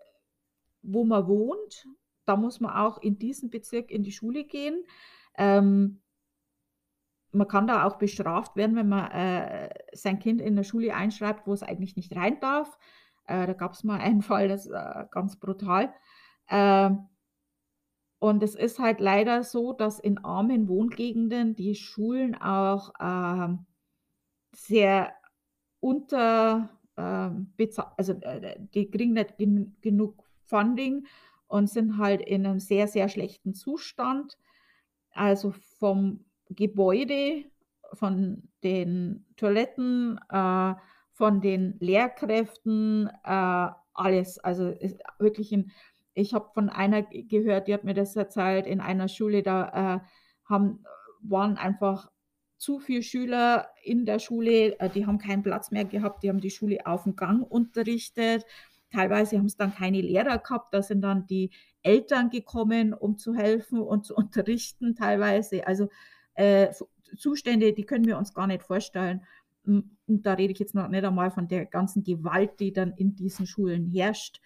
wo 0.83 1.05
man 1.05 1.27
wohnt. 1.27 1.87
Da 2.25 2.35
muss 2.37 2.59
man 2.59 2.75
auch 2.75 2.99
in 3.01 3.19
diesem 3.19 3.49
Bezirk 3.49 3.91
in 3.91 4.03
die 4.03 4.11
Schule 4.11 4.43
gehen. 4.45 4.85
Ähm 5.37 6.01
man 7.33 7.47
kann 7.47 7.67
da 7.67 7.85
auch 7.85 7.95
bestraft 7.97 8.55
werden, 8.55 8.75
wenn 8.75 8.89
man, 8.89 9.09
äh, 9.11 9.69
sein 9.93 10.19
Kind 10.19 10.41
in 10.41 10.55
'ne 10.55 10.63
Schule 10.63 10.93
einschreibt, 10.95 11.47
wo 11.47 11.53
es 11.53 11.63
eigentlich 11.63 11.95
nicht 11.95 12.15
rein 12.15 12.39
darf. 12.41 12.77
Äh, 13.25 13.47
da 13.47 13.53
gab's 13.53 13.83
mal 13.83 13.99
einen 13.99 14.21
Fall, 14.21 14.47
das, 14.49 14.67
äh, 14.67 15.05
ganz 15.11 15.37
brutal. 15.39 15.93
Ähm 16.49 17.07
und 18.23 18.43
es 18.43 18.53
ist 18.53 18.77
halt 18.77 18.99
leider 18.99 19.43
so, 19.43 19.73
dass 19.73 19.99
in 19.99 20.23
armen 20.23 20.67
Wohngegenden 20.67 21.55
die 21.55 21.73
Schulen 21.73 22.39
auch, 22.39 22.93
ähm, 23.01 23.65
sehr 24.55 25.13
unter, 25.81 26.69
ähm, 26.97 27.53
also, 27.97 28.13
äh, 28.21 28.57
die 28.73 28.89
kriegen 28.91 29.13
nicht 29.13 29.37
gen 29.37 29.77
genug 29.81 30.23
Funding 30.45 31.05
und 31.47 31.69
sind 31.69 31.97
halt 31.97 32.21
in 32.21 32.43
'nem 32.43 32.59
sehr, 32.59 32.87
sehr 32.87 33.09
schlechten 33.09 33.53
Zustand. 33.55 34.37
Also, 35.11 35.51
vom 35.79 36.25
Gebäude, 36.49 37.45
von 37.93 38.43
den 38.63 39.25
Toiletten, 39.37 40.19
äh, 40.31 40.75
von 41.13 41.41
den 41.41 41.77
Lehrkräften, 41.79 43.09
äh, 43.25 43.69
alles. 43.95 44.39
Also, 44.39 44.73
wirklich 45.19 45.53
'n 45.53 45.71
ich 46.15 46.33
habe 46.35 46.49
von 46.53 46.69
einer 46.69 47.03
gehört, 47.03 47.67
die 47.69 47.73
hat 47.75 47.85
mir 47.85 47.93
das 47.95 48.15
erzählt, 48.17 48.67
in 48.67 48.81
einer 48.81 49.07
Schule, 49.09 49.43
da, 49.43 49.97
äh, 49.97 50.01
haben 50.45 50.83
waren 51.23 51.57
einfach 51.57 52.10
zu 52.61 52.77
viel 52.77 53.01
Schüler 53.01 53.69
in 53.83 54.05
der 54.05 54.19
Schule, 54.19 54.79
äh, 54.79 54.87
die 54.87 55.07
haben 55.07 55.17
keinen 55.17 55.41
Platz 55.41 55.71
mehr 55.71 55.83
gehabt, 55.83 56.21
die 56.21 56.29
haben 56.29 56.39
die 56.39 56.51
Schule 56.51 56.85
auf'm 56.85 57.15
Gang 57.15 57.41
unterrichtet. 57.41 58.45
Teilweise 58.91 59.39
haben's 59.39 59.57
dann 59.57 59.73
keine 59.73 59.99
Lehrer 59.99 60.37
gehabt, 60.37 60.71
da 60.71 60.83
sind 60.83 61.01
dann 61.01 61.25
die 61.25 61.49
Eltern 61.81 62.29
gekommen, 62.29 62.93
um 62.93 63.17
zu 63.17 63.33
helfen 63.33 63.81
und 63.81 64.05
zu 64.05 64.15
unterrichten 64.21 64.95
teilweise. 64.95 65.65
Also, 65.65 65.89
äh, 66.35 66.71
Zustände, 67.17 67.73
die 67.73 67.83
können 67.83 68.05
wir 68.05 68.19
uns 68.19 68.31
gar 68.33 68.45
nicht 68.45 68.61
vorstellen. 68.61 69.25
Und 69.65 69.97
da 70.05 70.33
rede 70.33 70.53
ich 70.53 70.59
jetzt 70.59 70.75
noch 70.75 70.87
nicht 70.87 71.03
einmal 71.03 71.31
von 71.31 71.47
der 71.47 71.65
ganzen 71.65 72.03
Gewalt, 72.03 72.59
die 72.59 72.73
dann 72.73 72.93
in 72.93 73.15
diesen 73.15 73.47
Schulen 73.47 73.87
herrscht. 73.87 74.39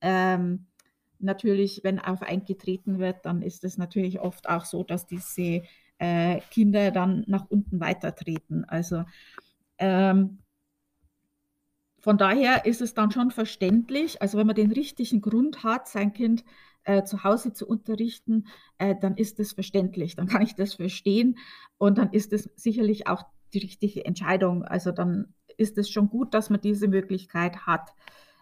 Ähm, 0.00 0.66
natürlich, 1.20 1.82
wenn 1.84 2.00
auf 2.00 2.22
einen 2.22 2.44
getreten 2.44 2.98
wird, 2.98 3.24
dann 3.24 3.42
ist 3.42 3.62
es 3.62 3.78
natürlich 3.78 4.20
oft 4.20 4.48
auch 4.48 4.64
so, 4.64 4.82
dass 4.82 5.06
diese, 5.06 5.62
äh, 6.00 6.40
Kinder 6.50 6.90
dann 6.92 7.24
nach 7.28 7.46
unten 7.50 7.80
weitertreten. 7.80 8.64
Also, 8.66 9.04
ähm 9.78 10.40
von 12.02 12.16
daher 12.16 12.64
ist 12.64 12.80
es 12.80 12.94
dann 12.94 13.10
schon 13.10 13.30
verständlich 13.30 14.22
also, 14.22 14.38
wenn 14.38 14.46
man 14.46 14.56
den 14.56 14.72
richtigen 14.72 15.20
Grund 15.20 15.62
hat, 15.64 15.88
sein 15.88 16.12
Kind, 16.12 16.44
äh, 16.84 17.04
zu 17.04 17.24
Hause 17.24 17.52
zu 17.52 17.66
unterrichten, 17.68 18.46
äh, 18.78 18.94
dann 18.98 19.16
ist 19.16 19.38
das 19.38 19.52
verständlich. 19.52 20.16
Dann 20.16 20.26
kann 20.26 20.40
ich 20.42 20.54
das 20.54 20.74
verstehen 20.74 21.36
und 21.78 21.98
dann 21.98 22.10
ist 22.12 22.32
es 22.32 22.48
sicherlich 22.56 23.06
auch 23.06 23.24
die 23.52 23.58
richtige 23.58 24.04
Entscheidung. 24.04 24.64
Also, 24.64 24.92
dann 24.92 25.34
ist 25.58 25.76
es 25.76 25.90
schon 25.90 26.08
gut, 26.08 26.32
dass 26.32 26.48
man 26.48 26.60
diese 26.62 26.88
Möglichkeit 26.88 27.66
hat. 27.66 27.90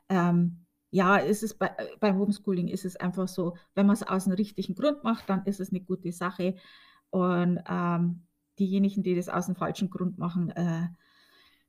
Ähm, 0.09 0.65
ja, 0.91 1.19
es 1.19 1.43
ist 1.43 1.59
bei 1.59 1.67
äh, 1.69 1.87
beim 2.00 2.17
Homeschooling 2.19 2.69
ist 2.69 2.85
es 2.85 2.97
einfach 2.97 3.27
so, 3.29 3.57
wenn 3.75 3.87
man's 3.87 4.03
aus 4.05 4.27
'n 4.29 4.33
richtigen 4.35 4.75
Grund 4.77 5.03
macht, 5.05 5.29
dann 5.29 5.45
ist 5.47 5.61
es 5.61 5.73
'ne 5.73 5.81
gute 5.81 6.12
Sache 6.12 6.55
und, 7.11 7.61
ähm, 7.69 8.23
diejenigen, 8.59 9.03
die 9.03 9.15
das 9.15 9.29
aus 9.29 9.47
dem 9.47 9.55
falschen 9.55 9.91
Grund 9.91 10.19
machen, 10.19 10.50
äh, 10.50 10.88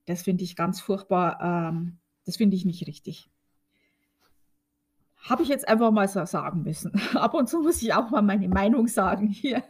das 0.05 0.24
finde 0.24 0.43
ich 0.43 0.55
ganz 0.55 0.81
furchtbar. 0.81 1.39
Ähm, 1.41 2.00
das 2.25 2.38
finde 2.38 2.55
ich 2.55 2.65
nicht 2.65 2.88
richtig. 2.88 3.29
Habe 5.17 5.43
ich 5.43 5.50
jetzt 5.50 5.67
einfach 5.67 5.91
mal 5.91 6.08
so 6.08 6.25
sagen 6.25 6.63
müssen. 6.63 6.93
Ab 7.15 7.34
und 7.34 7.48
zu 7.48 7.60
muss 7.62 7.81
ich 7.81 7.93
auch 7.93 8.10
mal 8.10 8.22
meine 8.22 8.50
Meinung 8.50 8.88
sagen 8.88 9.27
hier. 9.27 9.63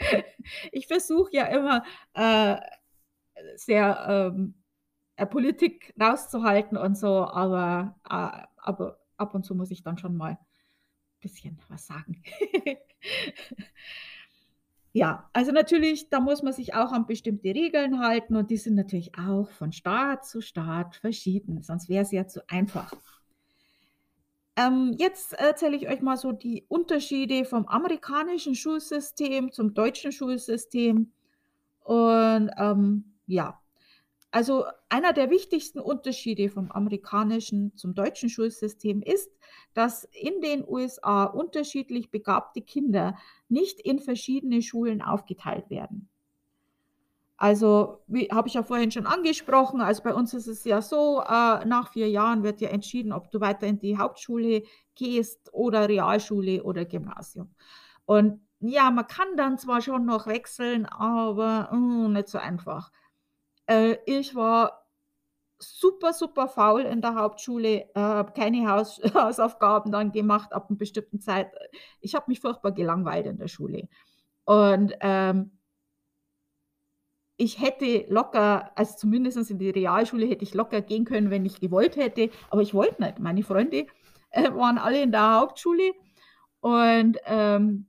ich 0.72 0.86
versuche 0.86 1.30
ja 1.32 1.46
immer 1.46 1.82
äh, 2.14 2.56
sehr 3.56 4.32
ähm, 4.34 4.54
äh, 5.16 5.26
Politik 5.26 5.94
rauszuhalten 6.00 6.76
und 6.76 6.96
so, 6.96 7.26
aber, 7.26 7.96
äh, 8.08 8.46
aber 8.56 8.98
ab 9.16 9.34
und 9.34 9.44
zu 9.44 9.54
muss 9.54 9.70
ich 9.70 9.82
dann 9.82 9.98
schon 9.98 10.16
mal 10.16 10.32
ein 10.32 10.38
bisschen 11.20 11.58
was 11.68 11.86
sagen. 11.86 12.22
ja, 14.92 15.28
also 15.32 15.52
natürlich, 15.52 16.10
da 16.10 16.20
muss 16.20 16.42
man 16.42 16.52
sich 16.52 16.74
auch 16.74 16.92
an 16.92 17.06
bestimmte 17.06 17.48
Regeln 17.48 17.98
halten 17.98 18.36
und 18.36 18.50
die 18.50 18.58
sind 18.58 18.74
natürlich 18.74 19.18
auch 19.18 19.50
von 19.50 19.72
Staat 19.72 20.26
zu 20.26 20.40
Staat 20.42 20.96
verschieden, 20.96 21.62
sonst 21.62 21.88
wäre 21.88 22.02
es 22.02 22.12
ja 22.12 22.26
zu 22.26 22.42
einfach. 22.48 22.92
Ähm, 24.56 24.94
jetzt 24.98 25.32
erzähle 25.32 25.76
ich 25.76 25.88
euch 25.88 26.02
mal 26.02 26.18
so 26.18 26.32
die 26.32 26.66
Unterschiede 26.68 27.46
vom 27.46 27.66
amerikanischen 27.66 28.54
Schulsystem 28.54 29.50
zum 29.50 29.72
deutschen 29.72 30.12
Schulsystem. 30.12 31.10
Und 31.84 32.50
ähm, 32.58 33.14
ja, 33.26 33.61
also 34.32 34.64
einer 34.88 35.12
der 35.12 35.30
wichtigsten 35.30 35.78
Unterschiede 35.78 36.48
vom 36.48 36.72
amerikanischen 36.72 37.76
zum 37.76 37.94
deutschen 37.94 38.30
Schulsystem 38.30 39.02
ist, 39.02 39.30
dass 39.74 40.04
in 40.04 40.40
den 40.40 40.66
USA 40.66 41.24
unterschiedlich 41.24 42.10
begabte 42.10 42.62
Kinder 42.62 43.16
nicht 43.48 43.78
in 43.80 43.98
verschiedene 43.98 44.62
Schulen 44.62 45.02
aufgeteilt 45.02 45.68
werden. 45.68 46.08
Also, 47.36 47.98
wie 48.06 48.28
habe 48.30 48.48
ich 48.48 48.54
ja 48.54 48.62
vorhin 48.62 48.92
schon 48.92 49.04
angesprochen, 49.06 49.80
also 49.80 50.02
bei 50.02 50.14
uns 50.14 50.32
ist 50.32 50.46
es 50.46 50.64
ja 50.64 50.80
so, 50.80 51.20
äh, 51.22 51.64
nach 51.64 51.92
vier 51.92 52.08
Jahren 52.08 52.42
wird 52.44 52.60
ja 52.60 52.68
entschieden, 52.68 53.12
ob 53.12 53.30
du 53.32 53.40
weiter 53.40 53.66
in 53.66 53.80
die 53.80 53.98
Hauptschule 53.98 54.62
gehst 54.94 55.52
oder 55.52 55.88
Realschule 55.88 56.62
oder 56.62 56.84
Gymnasium. 56.84 57.50
Und 58.06 58.40
ja, 58.60 58.90
man 58.92 59.08
kann 59.08 59.36
dann 59.36 59.58
zwar 59.58 59.80
schon 59.82 60.06
noch 60.06 60.28
wechseln, 60.28 60.86
aber 60.86 61.68
mh, 61.72 62.08
nicht 62.10 62.28
so 62.28 62.38
einfach. 62.38 62.92
Äh, 63.66 63.96
ich 64.06 64.34
war 64.34 64.86
super, 65.58 66.12
super 66.12 66.48
faul 66.48 66.82
in 66.82 67.00
der 67.00 67.14
Hauptschule, 67.14 67.88
äh, 67.94 68.00
habe 68.00 68.32
keine 68.32 68.68
Haus 68.68 69.00
Hausaufgaben 69.14 69.92
dann 69.92 70.12
gemacht 70.12 70.52
ab 70.52 70.66
einer 70.68 70.78
bestimmten 70.78 71.20
Zeit. 71.20 71.52
Ich 72.00 72.14
habe 72.14 72.26
mich 72.28 72.40
furchtbar 72.40 72.72
gelangweilt 72.72 73.26
in 73.26 73.38
der 73.38 73.48
Schule. 73.48 73.88
Und 74.44 74.94
ähm, 75.00 75.52
ich 77.36 77.60
hätte 77.60 78.06
locker, 78.08 78.70
also 78.76 78.96
zumindest 78.96 79.50
in 79.50 79.58
die 79.58 79.70
Realschule 79.70 80.26
hätte 80.26 80.44
ich 80.44 80.54
locker 80.54 80.80
gehen 80.80 81.04
können, 81.04 81.30
wenn 81.30 81.44
ich 81.44 81.60
gewollt 81.60 81.96
hätte, 81.96 82.30
aber 82.50 82.62
ich 82.62 82.74
wollte 82.74 83.02
nicht. 83.02 83.18
Meine 83.18 83.42
Freunde 83.42 83.86
äh, 84.30 84.50
waren 84.52 84.78
alle 84.78 85.02
in 85.02 85.12
der 85.12 85.40
Hauptschule 85.40 85.92
und 86.60 87.18
ähm, 87.26 87.86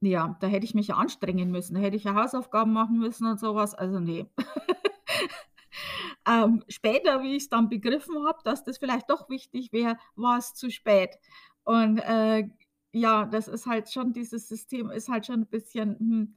ja, 0.00 0.36
da 0.40 0.46
hätte 0.46 0.64
ich 0.64 0.74
mich 0.74 0.88
ja 0.88 0.96
anstrengen 0.96 1.50
müssen, 1.50 1.74
da 1.74 1.80
hätte 1.80 1.96
ich 1.96 2.04
ja 2.04 2.14
Hausaufgaben 2.14 2.72
machen 2.72 2.98
müssen 2.98 3.26
und 3.26 3.38
sowas, 3.38 3.74
also 3.74 4.00
nee. 4.00 4.26
ähm, 6.26 6.64
später, 6.68 7.22
wie 7.22 7.36
ich 7.36 7.44
es 7.44 7.48
dann 7.48 7.68
begriffen 7.68 8.26
habe, 8.26 8.38
dass 8.44 8.64
das 8.64 8.78
vielleicht 8.78 9.10
doch 9.10 9.28
wichtig 9.28 9.72
wäre, 9.72 9.98
war 10.16 10.38
es 10.38 10.54
zu 10.54 10.70
spät. 10.70 11.18
Und 11.64 11.98
äh, 11.98 12.48
ja, 12.92 13.26
das 13.26 13.48
ist 13.48 13.66
halt 13.66 13.90
schon, 13.90 14.12
dieses 14.12 14.48
System 14.48 14.90
ist 14.90 15.08
halt 15.08 15.26
schon 15.26 15.42
ein 15.42 15.46
bisschen, 15.46 15.98
hm, 15.98 16.36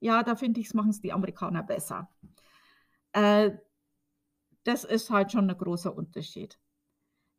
ja, 0.00 0.22
da 0.22 0.36
finde 0.36 0.60
ich, 0.60 0.72
machen 0.74 0.90
es 0.90 1.00
die 1.00 1.12
Amerikaner 1.12 1.62
besser. 1.62 2.10
Äh, 3.12 3.52
das 4.64 4.84
ist 4.84 5.10
halt 5.10 5.32
schon 5.32 5.50
ein 5.50 5.58
großer 5.58 5.94
Unterschied. 5.94 6.58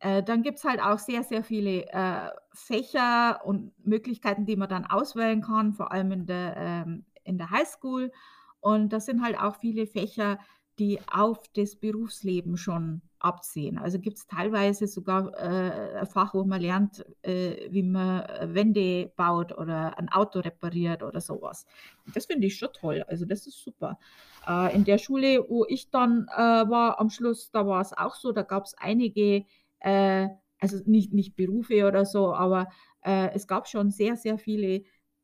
Äh, 0.01 0.23
dann 0.23 0.41
gibt 0.41 0.57
es 0.57 0.63
halt 0.63 0.81
auch 0.81 0.97
sehr, 0.97 1.23
sehr 1.23 1.43
viele 1.43 1.85
äh, 1.87 2.29
Fächer 2.53 3.41
und 3.45 3.71
Möglichkeiten, 3.85 4.45
die 4.45 4.55
man 4.55 4.67
dann 4.67 4.85
auswählen 4.85 5.41
kann, 5.41 5.73
vor 5.73 5.91
allem 5.91 6.11
in 6.11 6.25
der, 6.25 6.57
ähm, 6.57 7.05
in 7.23 7.37
der 7.37 7.51
Highschool. 7.51 8.11
Und 8.59 8.93
das 8.93 9.05
sind 9.05 9.23
halt 9.23 9.39
auch 9.39 9.55
viele 9.55 9.85
Fächer, 9.85 10.39
die 10.79 10.99
auf 11.11 11.47
das 11.53 11.75
Berufsleben 11.75 12.57
schon 12.57 13.01
absehen. 13.19 13.77
Also 13.77 13.99
gibt 13.99 14.17
es 14.17 14.25
teilweise 14.25 14.87
sogar 14.87 15.31
äh, 15.37 15.99
ein 15.99 16.07
Fach, 16.07 16.33
wo 16.33 16.43
man 16.43 16.59
lernt, 16.59 17.05
äh, 17.21 17.69
wie 17.69 17.83
man 17.83 18.25
Wände 18.41 19.11
baut 19.15 19.55
oder 19.55 19.97
ein 19.99 20.09
Auto 20.09 20.39
repariert 20.39 21.03
oder 21.03 21.21
sowas. 21.21 21.67
Das 22.15 22.25
finde 22.25 22.47
ich 22.47 22.57
schon 22.57 22.73
toll. 22.73 23.05
Also 23.07 23.25
das 23.25 23.45
ist 23.45 23.63
super. 23.63 23.99
Äh, 24.47 24.75
in 24.75 24.83
der 24.83 24.97
Schule, 24.97 25.45
wo 25.47 25.65
ich 25.67 25.91
dann 25.91 26.27
äh, 26.35 26.39
war 26.39 26.99
am 26.99 27.11
Schluss, 27.11 27.51
da 27.51 27.67
war 27.67 27.81
es 27.81 27.93
auch 27.95 28.15
so, 28.15 28.31
da 28.31 28.41
gab 28.41 28.65
es 28.65 28.75
einige, 28.77 29.45
äh, 29.81 30.29
also 30.59 30.77
nicht, 30.85 31.13
nicht 31.13 31.35
Berufe 31.35 31.87
oder 31.87 32.05
so, 32.05 32.33
aber 32.33 32.69
äh, 33.01 33.29
es 33.33 33.47
gab 33.47 33.67
schon 33.67 33.91
sehr, 33.91 34.15
sehr 34.15 34.37
viele 34.37 34.83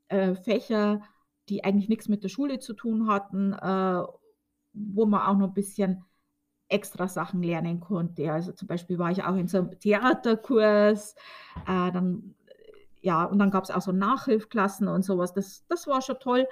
Fächer, 0.10 1.02
die 1.50 1.66
eigentlich 1.66 1.90
nichts 1.90 2.08
mit 2.08 2.24
der 2.24 2.30
Schule 2.30 2.60
zu 2.60 2.74
tun 2.74 3.10
hatten 3.10 3.54
wo 4.78 5.06
man 5.06 5.22
auch 5.22 5.38
noch 5.38 5.48
ein 5.48 5.54
bisschen 5.54 6.04
extra 6.70 7.08
Sachen 7.08 7.42
lernen 7.42 7.80
konnte. 7.80 8.32
Also 8.32 8.52
zum 8.52 8.68
Beispiel 8.68 9.00
war 9.00 9.12
ich 9.12 9.24
auch 9.24 9.36
in 9.36 9.48
so 9.48 9.60
einem 9.60 9.80
Theaterkurs, 9.80 11.16
äh, 11.66 11.92
dann, 11.92 12.36
ja, 13.02 13.24
und 13.26 13.40
dann 13.40 13.52
gab 13.52 13.64
es 13.64 13.72
auch 13.72 13.82
so 13.82 13.92
Nachhilfklassen 13.92 14.88
und 14.88 15.04
sowas. 15.04 15.34
Das, 15.34 15.66
das 15.68 15.88
war 15.88 16.02
schon 16.02 16.20
toll. 16.20 16.48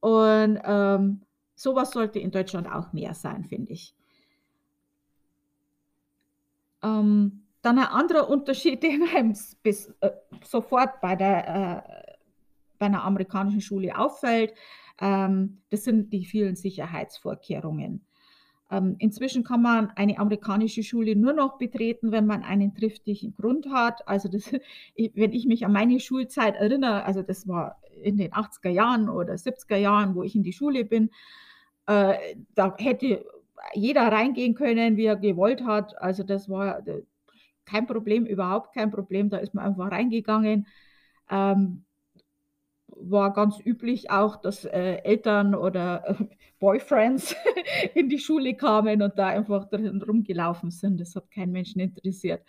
Und 0.00 0.60
ähm, 0.64 1.22
sowas 1.54 1.92
sollte 1.92 2.18
in 2.18 2.30
Deutschland 2.30 2.70
auch 2.70 2.92
mehr 2.92 3.14
sein, 3.14 3.44
finde 3.44 3.72
ich. 3.72 3.95
Ähm, 6.86 7.42
dann 7.62 7.78
ein 7.78 7.86
anderer 7.86 8.28
Unterschied, 8.30 8.82
den 8.82 9.08
einem 9.14 9.34
bis 9.62 9.92
äh, 10.00 10.10
sofort 10.44 11.00
bei 11.00 11.16
der 11.16 11.84
äh, 11.84 12.16
bei 12.78 12.86
einer 12.86 13.04
amerikanischen 13.04 13.60
Schule 13.60 13.98
auffällt, 13.98 14.52
ähm, 15.00 15.62
das 15.70 15.84
sind 15.84 16.12
die 16.12 16.24
vielen 16.24 16.56
Sicherheitsvorkehrungen. 16.56 18.04
Ähm, 18.70 18.96
inzwischen 18.98 19.44
kann 19.44 19.62
man 19.62 19.90
eine 19.90 20.18
amerikanische 20.18 20.82
Schule 20.82 21.14
nur 21.14 21.32
noch 21.32 21.56
betreten, 21.56 22.10
wenn 22.10 22.26
man 22.26 22.42
einen 22.42 22.74
triftigen 22.74 23.34
Grund 23.34 23.70
hat. 23.70 24.06
Also 24.08 24.28
das, 24.28 24.52
wenn 25.14 25.32
ich 25.32 25.46
mich 25.46 25.64
an 25.64 25.72
meine 25.72 26.00
Schulzeit 26.00 26.56
erinnere, 26.56 27.04
also 27.04 27.22
das 27.22 27.46
war 27.46 27.80
in 28.02 28.16
den 28.16 28.32
80er 28.32 28.70
Jahren 28.70 29.08
oder 29.08 29.34
70er 29.34 29.76
Jahren, 29.76 30.14
wo 30.14 30.22
ich 30.22 30.34
in 30.34 30.42
die 30.42 30.52
Schule 30.52 30.84
bin, 30.84 31.10
äh, 31.86 32.14
da 32.54 32.74
hätte 32.78 33.24
jeder 33.74 34.02
reingehen 34.12 34.54
können, 34.54 34.96
wie 34.96 35.06
er 35.06 35.16
gewollt 35.16 35.64
hat. 35.64 36.00
Also 36.00 36.22
das 36.22 36.48
war 36.48 36.82
kein 37.64 37.86
Problem, 37.86 38.26
überhaupt 38.26 38.74
kein 38.74 38.90
Problem. 38.90 39.30
Da 39.30 39.38
ist 39.38 39.54
man 39.54 39.66
einfach 39.66 39.90
reingegangen. 39.90 40.66
Ähm, 41.30 41.84
war 42.98 43.32
ganz 43.32 43.58
üblich 43.64 44.10
auch, 44.10 44.36
dass 44.36 44.64
äh, 44.64 45.02
Eltern 45.04 45.54
oder 45.54 46.08
äh, 46.08 46.24
Boyfriends 46.58 47.36
in 47.94 48.08
die 48.08 48.18
Schule 48.18 48.54
kamen 48.54 49.02
und 49.02 49.18
da 49.18 49.28
einfach 49.28 49.68
drin 49.68 50.02
rumgelaufen 50.02 50.70
sind. 50.70 50.98
Das 51.00 51.14
hat 51.14 51.30
kein 51.30 51.52
Menschen 51.52 51.80
interessiert. 51.80 52.42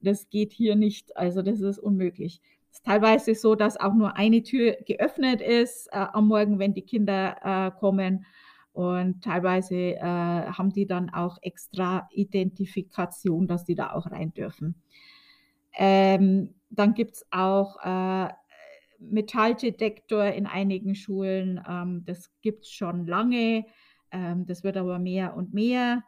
Das 0.00 0.28
geht 0.28 0.52
hier 0.52 0.74
nicht, 0.74 1.16
also 1.16 1.42
das 1.42 1.60
ist 1.60 1.78
unmöglich. 1.78 2.40
Es 2.70 2.78
ist 2.78 2.86
teilweise 2.86 3.34
so, 3.34 3.54
dass 3.54 3.78
auch 3.78 3.94
nur 3.94 4.16
eine 4.16 4.42
Tür 4.42 4.76
geöffnet 4.86 5.40
ist 5.40 5.88
äh, 5.92 6.06
am 6.12 6.28
Morgen, 6.28 6.58
wenn 6.58 6.74
die 6.74 6.82
Kinder 6.82 7.36
äh, 7.42 7.78
kommen. 7.78 8.24
Und 8.72 9.22
teilweise 9.22 9.76
äh, 9.76 10.00
haben 10.00 10.72
die 10.72 10.86
dann 10.86 11.10
auch 11.10 11.38
extra 11.42 12.08
Identifikation, 12.10 13.46
dass 13.46 13.64
die 13.64 13.74
da 13.74 13.92
auch 13.92 14.10
rein 14.10 14.32
dürfen. 14.32 14.76
Ähm, 15.74 16.54
dann 16.70 16.94
gibt 16.94 17.16
es 17.16 17.26
auch 17.30 17.76
äh, 17.84 18.32
Metalldetektor 18.98 20.24
in 20.24 20.46
einigen 20.46 20.94
Schulen. 20.94 21.60
Ähm, 21.68 22.04
das 22.06 22.30
gibt 22.40 22.64
es 22.64 22.70
schon 22.70 23.06
lange. 23.06 23.66
Ähm, 24.10 24.46
das 24.46 24.64
wird 24.64 24.76
aber 24.76 24.98
mehr 24.98 25.36
und 25.36 25.52
mehr. 25.52 26.02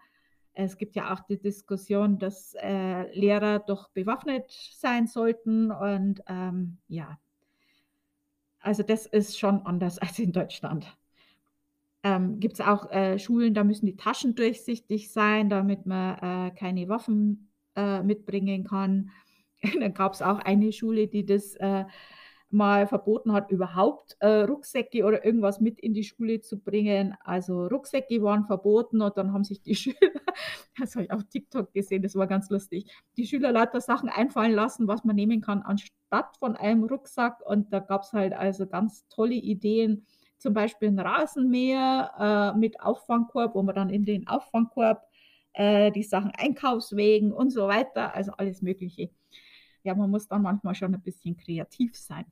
Es 0.55 0.79
gibt 0.79 0.95
ja 0.95 1.13
auch 1.13 1.21
die 1.21 1.39
Diskussion, 1.39 2.19
dass 2.19 2.55
äh, 2.55 3.13
Lehrer 3.13 3.59
doch 3.59 3.89
bewaffnet 3.91 4.51
sein 4.51 5.07
sollten. 5.07 5.71
Und 5.71 6.23
ähm, 6.29 6.79
ja, 6.89 7.19
also 8.61 8.83
das 8.83 9.07
ist 9.07 9.39
schon 9.39 9.67
anders 9.67 9.99
als 10.01 10.19
in 10.19 10.33
Deutschland. 10.33 10.97
Ähm, 12.05 12.39
gibt 12.39 12.55
es 12.55 12.61
auch 12.61 12.91
äh, 12.91 13.19
Schulen, 13.19 13.55
da 13.55 13.65
müssen 13.65 13.87
die 13.87 13.97
Taschen 13.97 14.35
durchsichtig 14.35 15.11
sein, 15.11 15.49
damit 15.49 15.87
man 15.87 16.19
äh, 16.19 16.51
keine 16.55 16.89
Waffen 16.89 17.51
äh, 17.77 18.03
mitbringen 18.03 18.65
kann. 18.65 19.11
Dann 19.81 19.95
gab 19.95 20.13
es 20.13 20.21
auch 20.21 20.39
eine 20.39 20.71
Schule, 20.73 21.09
die 21.09 21.25
das 21.25 21.55
äh, 21.57 21.85
mal 22.51 22.87
verboten 22.87 23.33
hat, 23.33 23.51
überhaupt 23.51 24.17
äh, 24.21 24.43
Rucksäcke 24.43 25.05
oder 25.05 25.25
irgendwas 25.25 25.61
mit 25.61 25.81
in 25.81 25.93
die 25.93 26.05
Schule 26.05 26.41
zu 26.41 26.61
bringen. 26.61 27.15
Also 27.21 27.67
Rucksäcke 27.67 28.23
waren 28.23 28.45
verboten 28.45 29.03
und 29.03 29.17
dann 29.17 29.33
haben 29.33 29.45
sich 29.45 29.63
die 29.63 29.75
Schüler, 29.75 29.97
das 30.79 30.95
habe 30.95 31.07
ich 31.07 31.11
auf 31.11 31.25
TikTok 31.25 31.73
gesehen, 31.73 32.03
das 32.03 32.15
war 32.15 32.27
ganz 32.27 32.51
lustig, 32.51 32.91
die 33.17 33.27
Schüler 33.27 33.51
lauter 33.51 33.81
Sachen 33.81 34.09
einfallen 34.09 34.53
lassen, 34.53 34.87
was 34.89 35.05
man 35.05 35.17
nehmen 35.17 35.41
kann 35.41 35.63
anstatt 35.63 36.37
von 36.39 36.55
einem 36.57 36.85
Rucksack. 36.85 37.41
Und 37.45 37.73
da 37.73 37.81
gab 37.81 38.03
es 38.03 38.13
halt 38.13 38.35
also 38.35 38.67
ganz 38.67 39.07
tolle 39.09 39.35
Ideen, 39.35 40.07
zum 40.39 40.55
Beispiel 40.55 40.89
'n 40.89 40.99
Rasenmäher, 41.01 42.53
äh, 42.55 42.59
mit 42.59 42.81
Auffangkorb, 42.81 43.55
wo 43.55 43.63
man 43.63 43.75
dann 43.75 43.91
in 43.91 44.05
den 44.05 44.27
Auffangkorb, 44.29 45.03
äh, 45.55 45.91
die 45.93 46.03
Sachen 46.03 46.33
Einkaufswegen 46.37 47.33
und 47.33 47.51
so 47.51 47.69
weiter, 47.69 48.15
also 48.15 48.33
alles 48.33 48.63
Mögliche. 48.63 49.11
Ja, 49.85 49.95
man 49.95 50.11
muss 50.11 50.29
dann 50.29 50.43
manchmal 50.43 50.75
schon 50.75 50.95
'n 50.95 51.03
bisschen 51.03 51.37
kreativ 51.37 51.97
sein. 51.97 52.27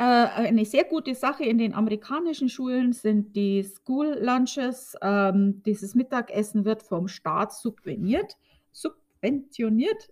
Äh, 0.00 0.04
eine 0.04 0.64
sehr 0.64 0.84
gute 0.84 1.14
Sache 1.14 1.44
in 1.44 1.58
den 1.58 1.74
amerikanischen 1.74 2.48
Schulen 2.48 2.94
sind 2.94 3.36
die 3.36 3.62
School 3.62 4.16
Lunches. 4.18 4.96
Ähm, 5.02 5.62
dieses 5.66 5.94
Mittagessen 5.94 6.64
wird 6.64 6.82
vom 6.82 7.06
Staat 7.06 7.52
subveniert 7.52 8.36
subventioniert 8.72 10.08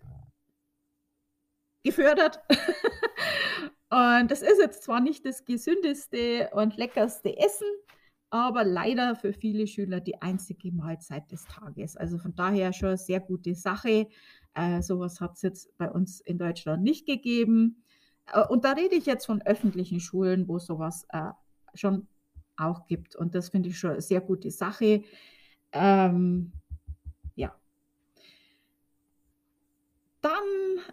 gefördert. 1.84 2.40
Und 3.92 4.30
das 4.30 4.42
ist 4.42 4.58
jetzt 4.60 4.82
zwar 4.82 5.00
nicht 5.00 5.24
das 5.24 5.44
gesündeste 5.46 6.50
und 6.52 6.76
leckerste 6.76 7.36
Essen, 7.38 7.66
aber 8.30 8.62
leider 8.64 9.16
für 9.16 9.32
viele 9.32 9.66
Schüler 9.66 10.00
die 10.00 10.20
einzige 10.20 10.70
Mahlzeit 10.72 11.30
des 11.32 11.44
Tages. 11.46 11.96
Also 11.96 12.18
von 12.18 12.34
daher 12.34 12.72
schon 12.74 12.90
'ne 12.90 12.98
sehr 12.98 13.20
gute 13.20 13.54
Sache. 13.54 14.08
Äh, 14.54 14.82
so 14.82 14.98
was 15.00 15.20
hat's 15.22 15.40
jetzt 15.42 15.74
bei 15.78 15.90
uns 15.90 16.20
in 16.20 16.36
Deutschland 16.38 16.82
nicht 16.82 17.06
gegeben. 17.06 17.82
Äh, 18.32 18.42
und 18.48 18.64
da 18.66 18.72
rede 18.72 18.96
ich 18.96 19.06
jetzt 19.06 19.24
von 19.26 19.40
öffentlichen 19.42 20.00
Schulen, 20.00 20.48
wo 20.48 20.58
so 20.58 20.78
was, 20.78 21.04
äh, 21.10 21.30
schon 21.74 22.08
auch 22.58 22.86
gibt. 22.86 23.16
Und 23.16 23.34
das 23.34 23.48
finde 23.50 23.70
ich 23.70 23.78
schon 23.78 23.92
'ne 23.92 24.02
sehr 24.02 24.20
gute 24.20 24.50
Sache. 24.50 25.04
Ähm, 25.72 26.52
ja. 27.36 27.54
Dann 30.24 30.42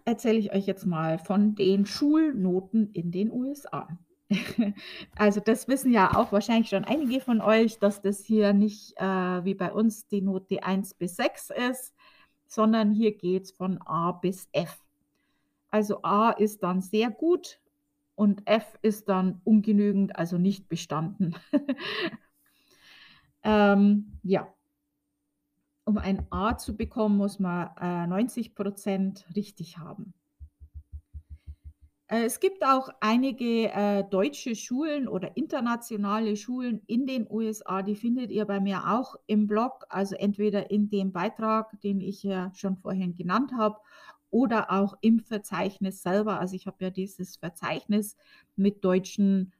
erzähle 0.05 0.37
ich 0.37 0.53
euch 0.53 0.65
jetzt 0.65 0.85
mal 0.85 1.17
von 1.19 1.55
den 1.55 1.85
Schulnoten 1.85 2.91
in 2.91 3.11
den 3.11 3.31
USA. 3.31 3.87
Also, 5.15 5.39
das 5.39 5.67
wissen 5.67 5.91
ja 5.91 6.15
auch 6.15 6.31
wahrscheinlich 6.31 6.69
schon 6.69 6.83
einige 6.83 7.21
von 7.21 7.41
euch, 7.41 7.77
dass 7.77 8.01
das 8.01 8.25
hier 8.25 8.53
nicht, 8.53 8.97
äh, 8.97 9.45
wie 9.45 9.53
bei 9.53 9.71
uns 9.71 10.07
die 10.07 10.21
Note 10.21 10.63
1 10.63 10.95
bis 10.95 11.15
6 11.17 11.51
ist, 11.69 11.93
sondern 12.47 12.91
hier 12.91 13.15
geht's 13.15 13.51
von 13.51 13.79
A 13.83 14.13
bis 14.13 14.49
F. 14.51 14.83
Also, 15.69 16.01
A 16.01 16.31
ist 16.31 16.63
dann 16.63 16.81
sehr 16.81 17.11
gut 17.11 17.59
und 18.15 18.41
F 18.45 18.79
ist 18.81 19.09
dann 19.09 19.41
ungenügend, 19.43 20.15
also 20.15 20.37
nicht 20.37 20.69
bestanden. 20.69 21.35
Ähm, 23.45 24.19
ja. 24.23 24.54
Um 25.85 25.97
ein 25.97 26.25
A 26.31 26.57
zu 26.57 26.75
bekommen, 26.75 27.17
muss 27.17 27.39
man, 27.39 27.69
äh, 27.79 28.07
90% 28.07 29.25
richtig 29.35 29.77
haben. 29.77 30.13
Äh, 32.07 32.25
es 32.25 32.39
gibt 32.39 32.63
auch 32.63 32.89
einige, 32.99 33.71
äh, 33.71 34.03
deutsche 34.03 34.55
Schulen 34.55 35.07
oder 35.07 35.35
internationale 35.37 36.35
Schulen 36.35 36.81
in 36.85 37.07
den 37.07 37.27
USA, 37.29 37.81
die 37.81 37.95
findet 37.95 38.31
ihr 38.31 38.45
bei 38.45 38.59
mir 38.59 38.91
auch 38.91 39.15
im 39.27 39.47
Blog, 39.47 39.85
also 39.89 40.15
entweder 40.15 40.69
in 40.69 40.89
dem 40.89 41.11
Beitrag, 41.11 41.79
den 41.81 42.01
ich 42.01 42.21
ja 42.23 42.51
schon 42.53 42.77
vorhin 42.77 43.15
genannt 43.15 43.51
habe, 43.57 43.77
oder 44.29 44.71
auch 44.71 44.97
im 45.01 45.19
Verzeichnis 45.19 46.01
selber. 46.01 46.39
Also, 46.39 46.55
ich 46.55 46.67
habe 46.67 46.83
ja 46.83 46.89
dieses 46.89 47.37
Verzeichnis 47.37 48.17
mit 48.55 48.83
deutschen 48.83 49.53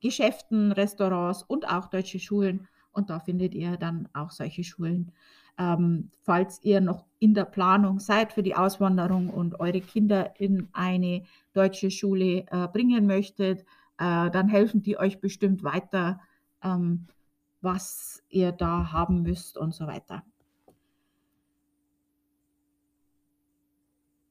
Geschäften, 0.00 0.72
Restaurants 0.72 1.42
und 1.42 1.68
auch 1.68 1.86
deutsche 1.86 2.18
Schulen 2.18 2.68
und 2.92 3.10
da 3.10 3.18
findet 3.18 3.54
ihr 3.54 3.76
dann 3.76 4.08
auch 4.12 4.30
solche 4.30 4.64
Schulen. 4.64 5.12
Ähm, 5.58 6.10
falls 6.22 6.62
ihr 6.62 6.80
noch 6.80 7.04
in 7.18 7.34
der 7.34 7.44
Planung 7.44 7.98
seid 8.00 8.32
für 8.32 8.42
die 8.42 8.54
Auswanderung 8.54 9.28
und 9.28 9.60
eure 9.60 9.80
Kinder 9.80 10.40
in 10.40 10.68
eine 10.72 11.24
deutsche 11.52 11.90
Schule, 11.90 12.46
äh, 12.50 12.68
bringen 12.68 13.06
möchtet, 13.06 13.60
äh, 13.98 14.30
dann 14.30 14.48
helfen 14.48 14.82
die 14.82 14.98
euch 14.98 15.20
bestimmt 15.20 15.62
weiter, 15.62 16.20
ähm, 16.62 17.06
was 17.60 18.22
ihr 18.30 18.52
da 18.52 18.92
haben 18.92 19.22
müsst 19.22 19.58
und 19.58 19.74
so 19.74 19.86
weiter. 19.86 20.24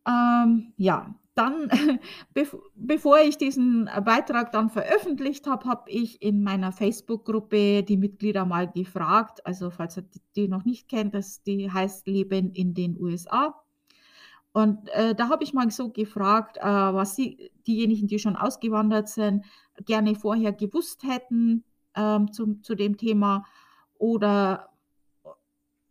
Ähm, 0.08 0.74
ja, 0.78 1.14
dann, 1.42 1.70
bev 2.34 2.56
bevor 2.76 3.20
ich 3.20 3.38
diesen 3.38 3.90
Beitrag 4.06 4.52
dann 4.52 4.70
veröffentlicht 4.70 5.48
habe, 5.48 5.68
habe 5.68 5.90
ich 5.90 6.22
in 6.22 6.44
meiner 6.44 6.72
Facebook-Gruppe 6.72 7.84
die 7.84 7.98
Mitglieder 7.98 8.46
mal 8.46 8.70
gefragt, 8.70 9.46
also 9.46 9.70
falls 9.70 9.98
ihr 9.98 10.06
die 10.36 10.48
noch 10.48 10.66
nicht 10.66 10.88
kennt, 10.88 11.14
das 11.14 11.44
die 11.44 11.72
heißt 11.72 12.08
„Leben 12.08 12.52
in 12.52 12.74
den 12.74 13.00
USA“. 13.00 13.56
Und, 14.54 14.90
äh, 14.90 15.16
da 15.16 15.30
habe 15.30 15.44
ich 15.44 15.54
mal 15.54 15.70
so 15.72 15.90
gefragt, 15.90 16.58
äh, 16.58 16.64
was 16.64 17.16
sie 17.16 17.52
diejenigen, 17.66 18.08
die 18.08 18.20
schon 18.20 18.36
ausgewandert 18.36 19.08
sind, 19.08 19.46
gerne 19.86 20.16
vorher 20.16 20.52
gewusst 20.52 21.04
hätten, 21.04 21.64
ähm, 21.96 22.32
zum 22.34 22.62
zu 22.64 22.76
dem 22.76 22.98
Thema 22.98 23.46
oder 23.98 24.72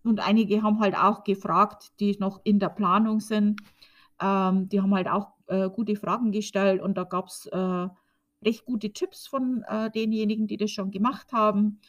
und 0.02 0.20
einige 0.20 0.62
haben 0.62 0.80
halt 0.80 0.96
auch 0.96 1.24
gefragt, 1.24 1.92
die 2.00 2.16
noch 2.18 2.40
in 2.44 2.58
der 2.58 2.70
Planung 2.70 3.20
sind. 3.20 3.60
Ähm, 4.20 4.68
die 4.68 4.80
haben 4.80 4.94
halt 4.94 5.08
auch, 5.08 5.28
äh, 5.50 5.68
gute 5.70 5.96
Fragen 5.96 6.32
gestellt 6.32 6.80
und 6.80 6.96
da 6.96 7.04
gab's, 7.04 7.46
äh, 7.46 7.88
recht 8.44 8.64
gute 8.64 8.92
Tipps 8.92 9.26
von, 9.26 9.64
äh, 9.68 9.90
denjenigen, 9.90 10.46
die 10.46 10.56
das 10.56 10.70
schon 10.70 10.90
gemacht 10.90 11.32
haben. 11.32 11.80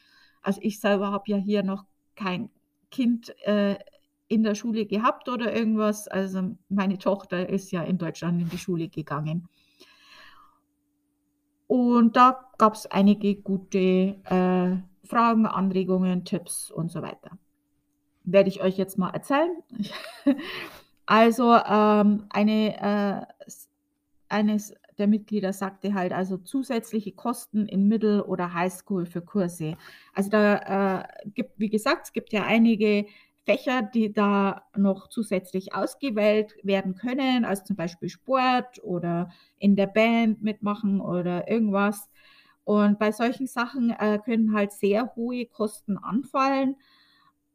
Also, 0.42 0.60
ich 0.64 0.80
selber 0.80 1.12
habe 1.12 1.24
ja 1.28 1.38
hier 1.38 1.64
noch 1.64 1.86
kein 2.16 2.50
Kind, 2.90 3.34
äh, 3.46 3.78
in 4.28 4.44
der 4.44 4.56
Schule 4.56 4.86
gehabt 4.86 5.30
oder 5.30 5.54
irgendwas. 5.54 6.08
Also, 6.08 6.56
meine 6.70 6.98
Tochter 6.98 7.50
ist 7.50 7.72
ja 7.72 7.84
in 7.84 7.98
Deutschland 7.98 8.42
in 8.42 8.50
die 8.50 8.58
Schule 8.58 8.90
gegangen. 8.90 9.48
Und 11.68 12.18
da 12.18 12.50
gab's 12.58 12.86
einige 12.86 13.36
gute, 13.36 13.80
äh, 13.80 14.78
Fragen, 15.08 15.46
Anregungen, 15.46 16.26
Tipps 16.26 16.72
und 16.72 16.92
so 16.92 17.02
weiter. 17.02 17.38
Werde 18.24 18.50
ich 18.50 18.62
euch 18.62 18.78
jetzt 18.78 18.98
mal 18.98 19.10
erzählen. 19.12 19.56
Also, 21.08 21.56
ähm, 21.56 22.28
eine, 22.30 22.78
äh, 22.80 23.41
eines 24.32 24.74
der 24.98 25.08
Mitglieder 25.08 25.54
sagte 25.54 25.94
halt, 25.94 26.14
also 26.14 26.38
zusätzliche 26.38 27.12
Kosten 27.14 27.66
in 27.68 27.88
Middle 27.88 28.26
oder 28.26 28.54
Highschool 28.54 29.06
für 29.06 29.22
Kurse. 29.22 29.76
Also, 30.14 30.30
da, 30.30 31.02
äh, 31.02 31.30
gibt 31.34 31.58
wie 31.60 31.70
gesagt, 31.70 32.08
es 32.08 32.14
gibt 32.14 32.34
ja 32.34 32.44
einige 32.46 33.06
Fächer, 33.46 33.82
die 33.82 34.14
da 34.14 34.64
noch 34.78 35.08
zusätzlich 35.08 35.74
ausgewählt 35.74 36.56
werden 36.64 36.96
können, 36.96 37.44
also 37.46 37.64
zum 37.64 37.76
Beispiel 37.76 38.10
Sport 38.10 38.84
oder 38.84 39.30
in 39.58 39.76
der 39.76 39.88
Band 39.88 40.44
mitmachen 40.44 41.02
oder 41.02 41.48
irgendwas. 41.50 42.10
Und 42.64 43.00
bei 43.00 43.12
solchen 43.12 43.48
Sachen, 43.48 43.90
äh, 43.92 44.20
können 44.24 44.54
halt 44.54 44.72
sehr 44.72 45.16
hohe 45.16 45.46
Kosten 45.48 45.98
anfallen. 45.98 46.76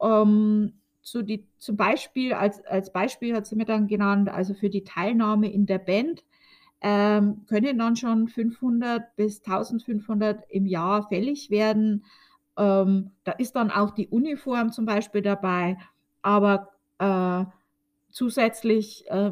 Ähm, 0.01 0.73
so 1.01 1.21
die 1.21 1.47
zum 1.57 1.77
Beispiel 1.77 2.33
als 2.33 2.63
als 2.65 2.91
Beispiel 2.91 3.35
hat 3.35 3.47
sie 3.47 3.55
mir 3.55 3.65
dann 3.65 3.87
genannt, 3.87 4.29
also 4.29 4.53
für 4.53 4.69
die 4.69 4.83
Teilnahme 4.83 5.51
in 5.51 5.65
der 5.65 5.79
Band, 5.79 6.23
ähm, 6.81 7.45
können 7.47 7.79
dann 7.79 7.95
schon 7.95 8.27
500 8.27 9.15
bis 9.15 9.41
1.500 9.41 10.43
im 10.49 10.65
Jahr 10.65 11.07
fällig 11.07 11.49
werden. 11.49 12.05
Ähm, 12.57 13.11
da 13.23 13.33
ist 13.33 13.55
dann 13.55 13.71
auch 13.71 13.91
die 13.91 14.07
Uniform 14.07 14.71
zum 14.71 14.85
Beispiel 14.85 15.21
dabei, 15.21 15.77
aber, 16.21 16.69
äh, 16.99 17.45
zusätzlich, 18.11 19.05
äh 19.09 19.31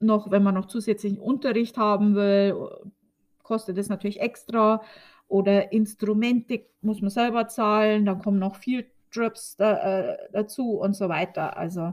noch 0.00 0.30
wenn 0.30 0.42
man 0.42 0.54
noch 0.54 0.66
zusätzlichen 0.66 1.18
Unterricht 1.18 1.76
haben 1.76 2.14
will, 2.14 2.56
kostet 3.42 3.78
es 3.78 3.88
natürlich 3.88 4.20
extra 4.20 4.82
oder 5.28 5.72
Instrumente 5.72 6.62
muss 6.80 7.02
man 7.02 7.10
selber 7.10 7.48
zahlen, 7.48 8.06
dann 8.06 8.18
kommen 8.18 8.38
noch 8.38 8.56
Field 8.56 8.86
Trips 9.12 9.56
da 9.56 10.12
äh, 10.12 10.18
dazu 10.32 10.78
und 10.78 10.94
so 10.94 11.08
weiter. 11.08 11.56
Also, 11.56 11.92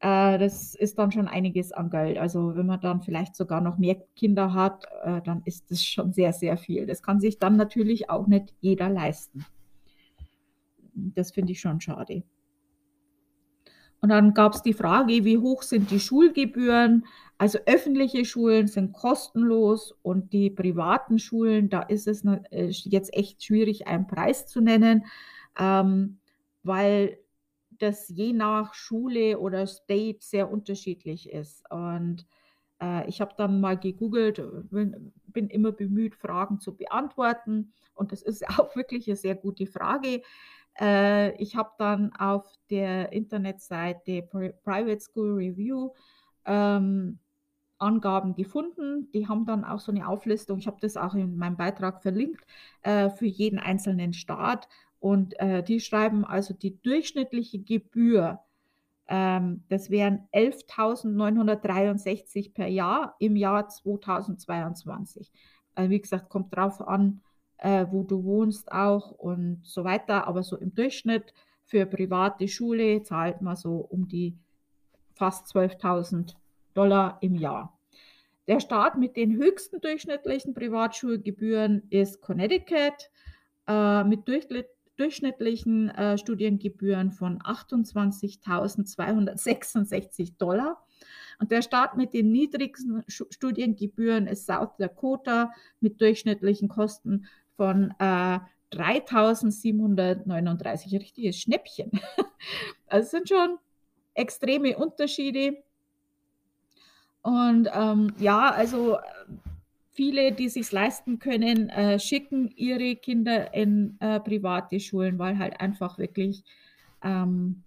äh, 0.00 0.38
das 0.38 0.74
ist 0.74 0.98
dann 0.98 1.12
schon 1.12 1.28
einiges 1.28 1.72
an 1.72 1.90
Geld. 1.90 2.18
Also, 2.18 2.54
wenn 2.56 2.66
man 2.66 2.80
dann 2.80 3.02
vielleicht 3.02 3.34
sogar 3.36 3.60
noch 3.60 3.78
mehr 3.78 3.96
Kinder 4.16 4.54
hat, 4.54 4.84
äh, 5.02 5.20
dann 5.22 5.42
ist 5.44 5.70
das 5.70 5.82
schon 5.82 6.12
sehr, 6.12 6.32
sehr 6.32 6.56
viel. 6.56 6.86
Das 6.86 7.02
kann 7.02 7.20
sich 7.20 7.38
dann 7.38 7.56
natürlich 7.56 8.10
auch 8.10 8.26
nicht 8.26 8.54
jeder 8.60 8.88
leisten. 8.88 9.44
Das 10.94 11.32
finde 11.32 11.52
ich 11.52 11.60
schon 11.60 11.80
schade. 11.80 12.22
Und 14.00 14.10
dann 14.10 14.34
gab's 14.34 14.62
die 14.62 14.72
Frage: 14.74 15.24
„Wie 15.24 15.38
hoch 15.38 15.62
sind 15.62 15.90
die 15.90 16.00
Schulgebühren?“ 16.00 17.06
Also, 17.38 17.58
öffentliche 17.66 18.24
Schulen 18.24 18.66
sind 18.66 18.92
kostenlos 18.92 19.94
und 20.02 20.32
die 20.32 20.50
privaten 20.50 21.18
Schulen, 21.18 21.68
da 21.68 21.82
ist 21.82 22.06
es 22.08 22.24
äh, 22.24 22.68
jetzt 22.68 23.14
echt 23.14 23.44
schwierig, 23.44 23.86
einen 23.86 24.06
Preis 24.06 24.46
zu 24.46 24.60
nennen 24.60 25.04
ähm, 25.58 26.18
weil 26.62 27.18
das 27.78 28.08
je 28.08 28.32
nach 28.32 28.74
Schule 28.74 29.38
oder 29.38 29.66
State 29.66 30.18
sehr 30.22 30.50
unterschiedlich 30.50 31.30
ist. 31.30 31.62
Und, 31.70 32.26
äh, 32.82 33.08
ich 33.08 33.20
habe 33.20 33.34
dann 33.36 33.60
mal 33.60 33.78
gegoogelt, 33.78 34.38
äh, 34.40 34.44
bin 34.72 35.48
immer 35.50 35.72
bemüht, 35.72 36.14
Fragen 36.16 36.60
zu 36.60 36.76
beantworten 36.76 37.72
und 37.94 38.12
das 38.12 38.22
ist 38.22 38.44
auch 38.60 38.74
wirklich 38.76 39.06
'ne 39.08 39.16
sehr 39.16 39.34
gute 39.36 39.66
Frage. 39.66 40.22
Äh, 40.80 41.32
ich 41.42 41.56
habe 41.56 41.72
dann 41.78 42.12
auf 42.18 42.46
der 42.70 43.12
Internetseite 43.12 44.22
Pri 44.22 44.52
Private 44.64 45.00
School 45.00 45.34
Review, 45.34 45.92
ähm, 46.46 47.20
Angaben 47.78 48.34
gefunden. 48.34 49.10
Die 49.12 49.28
haben 49.28 49.46
dann 49.46 49.64
auch 49.64 49.80
so 49.80 49.92
eine 49.92 50.08
Auflistung, 50.08 50.58
ich 50.58 50.66
habe 50.66 50.78
das 50.80 50.96
auch 50.96 51.14
in 51.14 51.36
meinem 51.36 51.56
Beitrag 51.56 52.02
verlinkt, 52.02 52.44
äh, 52.82 53.10
für 53.10 53.26
jeden 53.26 53.58
einzelnen 53.60 54.12
Staat. 54.14 54.68
Und 55.00 55.38
äh, 55.38 55.62
die 55.62 55.80
schreiben 55.80 56.24
also 56.24 56.54
die 56.54 56.80
durchschnittliche 56.82 57.60
Gebühr, 57.60 58.40
ähm, 59.08 59.62
das 59.68 59.90
wären 59.90 60.28
11.963 60.32 62.52
per 62.52 62.66
Jahr 62.66 63.14
im 63.18 63.36
Jahr 63.36 63.68
2022. 63.68 65.30
Also 65.74 65.90
wie 65.90 66.00
gesagt, 66.00 66.28
kommt 66.28 66.54
drauf 66.54 66.80
an, 66.80 67.20
äh, 67.58 67.86
wo 67.90 68.02
du 68.02 68.24
wohnst 68.24 68.70
auch 68.70 69.12
und 69.12 69.60
so 69.64 69.84
weiter. 69.84 70.26
Aber 70.26 70.42
so 70.42 70.56
im 70.56 70.74
Durchschnitt 70.74 71.32
für 71.64 71.86
private 71.86 72.48
Schule 72.48 73.02
zahlt 73.02 73.40
man 73.40 73.56
so 73.56 73.76
um 73.76 74.08
die 74.08 74.36
fast 75.14 75.54
12.000 75.54 76.34
Dollar 76.74 77.18
im 77.20 77.34
Jahr. 77.34 77.78
Der 78.46 78.60
Staat 78.60 78.96
mit 78.96 79.16
den 79.16 79.36
höchsten 79.36 79.80
durchschnittlichen 79.80 80.54
Privatschulgebühren 80.54 81.82
ist 81.90 82.22
Connecticut 82.22 83.10
äh, 83.66 84.04
mit 84.04 84.26
durchschnittlichen 84.98 85.90
äh, 85.90 86.16
Studiengebühren 86.18 87.12
von 87.12 87.38
28.266 87.40 90.38
Dollar. 90.38 90.84
Und 91.38 91.52
der 91.52 91.62
Staat 91.62 91.96
mit 91.96 92.12
den 92.14 92.32
niedrigsten 92.32 93.04
Studiengebühren 93.06 94.26
ist 94.26 94.46
South 94.46 94.72
Dakota 94.78 95.52
mit 95.80 96.00
durchschnittlichen 96.00 96.68
Kosten 96.68 97.26
von 97.56 97.94
äh, 97.98 98.40
3739. 98.70 100.94
Richtiges 100.94 101.38
Schnäppchen. 101.38 101.92
Also 102.90 103.04
es 103.04 103.10
sind 103.10 103.28
schon 103.28 103.58
extreme 104.14 104.78
Unterschiede. 104.78 105.62
Und 107.20 107.68
ähm, 107.70 108.14
ja, 108.18 108.50
also 108.50 108.96
viele, 109.98 110.30
die 110.30 110.48
sich 110.48 110.70
leisten 110.70 111.18
können, 111.18 111.70
äh, 111.70 111.98
schicken 111.98 112.52
ihre 112.54 112.94
Kinder 112.94 113.52
in 113.52 113.96
äh, 113.98 114.20
private 114.20 114.78
Schulen, 114.78 115.18
weil 115.18 115.38
halt 115.38 115.60
einfach 115.60 115.98
wirklich 115.98 116.44
ähm, 117.02 117.64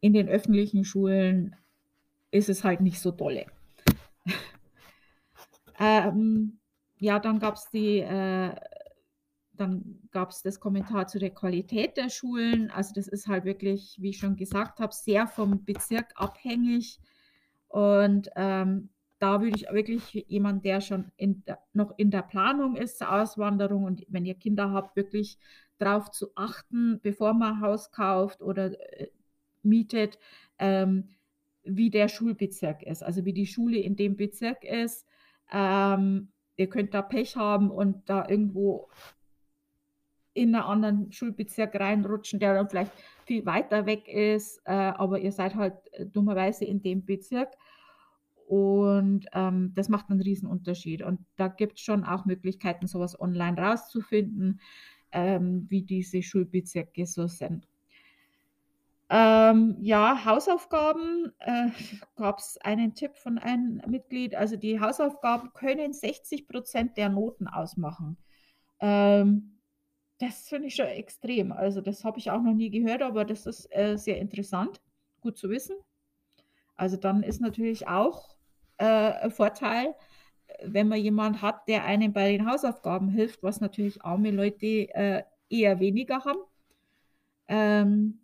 in 0.00 0.14
den 0.14 0.26
öffentlichen 0.26 0.86
Schulen 0.86 1.54
ist 2.30 2.48
es 2.48 2.64
halt 2.64 2.80
nicht 2.80 2.98
so 2.98 3.10
dolle. 3.10 3.44
ähm, 5.78 6.58
ja, 6.98 7.18
dann 7.18 7.38
gab 7.38 7.56
es 7.56 7.68
die, 7.68 7.98
äh, 7.98 8.54
dann 9.52 10.08
gab 10.12 10.30
es 10.30 10.40
das 10.40 10.60
Kommentar 10.60 11.08
zu 11.08 11.18
der 11.18 11.34
Qualität 11.34 11.98
der 11.98 12.08
Schulen. 12.08 12.70
Also 12.70 12.94
das 12.94 13.06
ist 13.06 13.28
halt 13.28 13.44
wirklich, 13.44 13.98
wie 14.00 14.08
ich 14.08 14.18
schon 14.18 14.36
gesagt 14.36 14.80
habe, 14.80 14.94
sehr 14.94 15.26
vom 15.26 15.62
Bezirk 15.66 16.10
abhängig. 16.14 17.00
Und 17.68 18.30
ähm, 18.34 18.88
da 19.20 19.40
würde 19.40 19.56
ich 19.56 19.70
wirklich 19.70 20.24
jemand, 20.28 20.64
der 20.64 20.80
schon 20.80 21.12
in 21.16 21.44
noch 21.74 21.92
in 21.98 22.10
der 22.10 22.22
Planung 22.22 22.74
ist 22.74 22.98
zur 22.98 23.12
Auswanderung 23.12 23.84
und 23.84 24.04
wenn 24.08 24.24
ihr 24.24 24.34
Kinder 24.34 24.72
habt, 24.72 24.96
wirklich 24.96 25.38
darauf 25.78 26.10
zu 26.10 26.30
achten, 26.34 27.00
bevor 27.02 27.34
man 27.34 27.60
Haus 27.60 27.92
kauft 27.92 28.42
oder 28.42 28.72
äh, 29.00 29.10
mietet, 29.62 30.18
ähm, 30.58 31.10
wie 31.62 31.90
der 31.90 32.08
Schulbezirk 32.08 32.82
ist, 32.82 33.02
also 33.02 33.24
wie 33.26 33.34
die 33.34 33.46
Schule 33.46 33.78
in 33.78 33.94
dem 33.94 34.16
Bezirk 34.16 34.64
ist. 34.64 35.06
Ähm, 35.52 36.32
ihr 36.56 36.68
könnt 36.68 36.94
da 36.94 37.02
Pech 37.02 37.36
haben 37.36 37.70
und 37.70 38.08
da 38.08 38.26
irgendwo 38.26 38.88
in 40.32 40.54
einen 40.54 40.64
anderen 40.64 41.12
Schulbezirk 41.12 41.74
reinrutschen, 41.74 42.40
der 42.40 42.54
dann 42.54 42.68
vielleicht 42.68 42.92
viel 43.26 43.44
weiter 43.44 43.84
weg 43.84 44.08
ist, 44.08 44.62
äh, 44.64 44.72
aber 44.72 45.18
ihr 45.18 45.32
seid 45.32 45.54
halt 45.56 45.74
äh, 45.92 46.06
dummerweise 46.06 46.64
in 46.64 46.82
dem 46.82 47.04
Bezirk. 47.04 47.50
Und 48.50 49.26
ähm, 49.32 49.70
das 49.76 49.88
macht 49.88 50.10
einen 50.10 50.20
riesen 50.20 50.48
Unterschied. 50.48 51.02
Und 51.02 51.20
da 51.36 51.46
gibt 51.46 51.78
es 51.78 51.84
schon 51.84 52.02
auch 52.02 52.24
Möglichkeiten, 52.24 52.88
sowas 52.88 53.20
online 53.20 53.56
rauszufinden, 53.56 54.60
ähm, 55.12 55.66
wie 55.68 55.82
diese 55.82 56.20
Schulbezirke 56.20 57.06
so 57.06 57.28
sind. 57.28 57.68
Ähm, 59.08 59.76
ja, 59.80 60.24
Hausaufgaben 60.24 61.32
äh, 61.38 61.68
gab 62.16 62.40
es 62.40 62.58
einen 62.58 62.96
Tipp 62.96 63.14
von 63.14 63.38
einem 63.38 63.82
Mitglied. 63.86 64.34
Also 64.34 64.56
die 64.56 64.80
Hausaufgaben 64.80 65.52
können 65.52 65.92
60 65.92 66.48
Prozent 66.48 66.96
der 66.96 67.08
Noten 67.08 67.46
ausmachen. 67.46 68.16
Ähm, 68.80 69.60
das 70.18 70.48
finde 70.48 70.66
ich 70.66 70.74
schon 70.74 70.86
extrem. 70.86 71.52
Also 71.52 71.80
das 71.80 72.02
habe 72.02 72.18
ich 72.18 72.32
auch 72.32 72.42
noch 72.42 72.54
nie 72.54 72.70
gehört, 72.70 73.02
aber 73.02 73.24
das 73.24 73.46
ist 73.46 73.68
äh, 73.70 73.96
sehr 73.96 74.18
interessant, 74.18 74.80
gut 75.20 75.38
zu 75.38 75.50
wissen. 75.50 75.76
Also 76.74 76.96
dann 76.96 77.22
ist 77.22 77.40
natürlich 77.40 77.86
auch 77.86 78.39
äh, 78.80 79.30
Vorteil, 79.30 79.94
wenn 80.64 80.88
man 80.88 80.98
jemanden 81.00 81.42
hat, 81.42 81.68
der 81.68 81.84
einem 81.84 82.12
bei 82.12 82.32
den 82.32 82.50
Hausaufgaben 82.50 83.08
hilft, 83.08 83.42
was 83.42 83.60
natürlich 83.60 84.02
arme 84.04 84.30
Leute 84.30 84.66
äh, 84.66 85.22
eher 85.48 85.80
weniger 85.80 86.24
haben. 86.24 86.40
Ähm, 87.48 88.20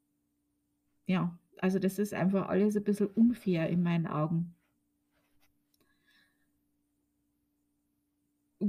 ja, 1.07 1.37
also 1.59 1.79
das 1.79 1.99
ist 1.99 2.15
einfach 2.15 2.49
alles 2.49 2.77
ein 2.77 2.85
bisschen 2.85 3.09
unfair 3.09 3.69
in 3.69 3.83
meinen 3.83 4.07
Augen. 4.07 4.55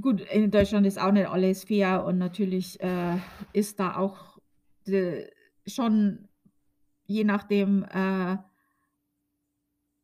Gut, 0.01 0.21
in 0.21 0.51
Deutschland 0.51 0.85
ist 0.85 0.99
auch 0.99 1.11
nicht 1.11 1.27
alles 1.27 1.63
fair 1.63 2.03
und 2.03 2.17
natürlich 2.17 2.79
äh, 2.81 3.17
ist 3.53 3.79
da 3.79 3.95
auch 3.95 4.37
de, 4.85 5.31
schon 5.65 6.27
je 7.05 7.23
nachdem, 7.23 7.83
äh, 7.85 8.37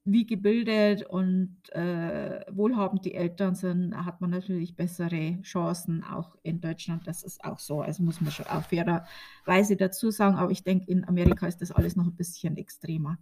wie 0.06 0.26
gebildet 0.26 1.04
und 1.06 1.56
äh, 1.72 2.46
wohlhabend 2.52 3.06
die 3.06 3.14
Eltern 3.14 3.56
sind, 3.56 3.96
hat 4.06 4.20
man 4.20 4.32
natürlich 4.32 4.76
bessere 4.76 5.42
Chancen 5.44 6.04
auch 6.04 6.36
in 6.44 6.60
Deutschland. 6.60 7.08
Das 7.08 7.24
ist 7.24 7.44
auch 7.46 7.60
so. 7.60 7.82
Also 7.82 8.04
muss 8.04 8.20
man 8.20 8.32
schon 8.32 8.48
auf 8.48 8.68
fairerweise 8.68 9.78
dazu 9.78 10.12
sagen. 10.12 10.36
Aber 10.36 10.52
ich 10.52 10.64
denke, 10.64 10.92
in 10.92 11.08
Amerika 11.08 11.48
ist 11.48 11.62
das 11.62 11.72
alles 11.72 11.96
noch 11.96 12.06
ein 12.06 12.16
bisschen 12.16 12.58
extremer. 12.58 13.18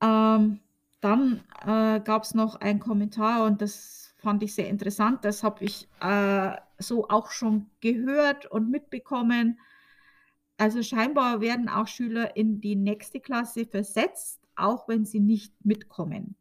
Ähm, 0.00 0.60
dann 1.00 1.40
äh, 1.62 2.00
gab 2.00 2.22
es 2.22 2.34
noch 2.34 2.56
einen 2.56 2.78
Kommentar 2.78 3.44
und 3.46 3.60
das 3.60 4.14
fand 4.18 4.44
ich 4.44 4.54
sehr 4.54 4.68
interessant. 4.68 5.24
Das 5.24 5.42
habe 5.42 5.64
ich 5.64 5.88
äh, 6.00 6.52
so 6.78 7.08
auch 7.08 7.32
schon 7.32 7.66
gehört 7.80 8.46
und 8.46 8.70
mitbekommen 8.70 9.58
also 10.58 10.82
scheinbar 10.82 11.40
werden 11.40 11.68
auch 11.68 11.86
Schüler 11.86 12.36
in 12.36 12.60
die 12.60 12.74
nächste 12.74 13.20
Klasse 13.20 13.64
versetzt, 13.64 14.40
auch 14.56 14.88
wenn 14.88 15.04
sie 15.04 15.20
nicht 15.20 15.54
mitkommen. 15.64 16.34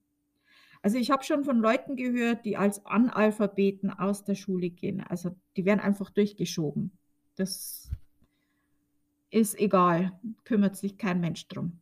Also 0.82 0.98
ich 0.98 1.12
habe 1.12 1.24
schon 1.24 1.44
von 1.44 1.60
Leuten 1.60 1.96
gehört, 1.96 2.44
die 2.44 2.58
als 2.58 2.86
Analphabeten 2.86 3.92
aus 3.92 4.24
der 4.24 4.36
Schule 4.36 4.72
gehen. 4.72 5.02
Also 5.02 5.36
die 5.56 5.66
werden 5.66 5.80
einfach 5.80 6.10
durchgeschoben. 6.10 6.92
Das 7.36 7.92
ist 9.30 9.60
egal, 9.60 10.20
kümmert 10.46 10.78
sich 10.78 10.98
kein 10.98 11.20
Mensch 11.20 11.48
drum. 11.48 11.80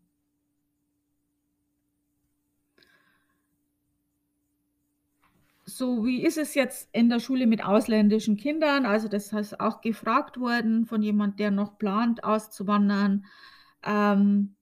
So 5.76 6.06
wie 6.06 6.24
ist 6.24 6.38
es 6.38 6.56
jetzt 6.56 6.90
in 6.94 7.10
der 7.10 7.20
Schule 7.20 7.48
mit 7.48 7.64
ausländischen 7.64 8.38
Kindern? 8.38 8.86
Also 8.86 9.08
das 9.08 9.34
ist 9.34 9.60
auch 9.60 9.82
gefragt 9.82 10.40
worden 10.40 10.86
von 10.86 11.02
jemand, 11.02 11.40
der 11.40 11.52
noch 11.52 11.78
plant, 11.78 12.24
auszuwandern. 12.24 13.26
Ähm, 13.84 14.56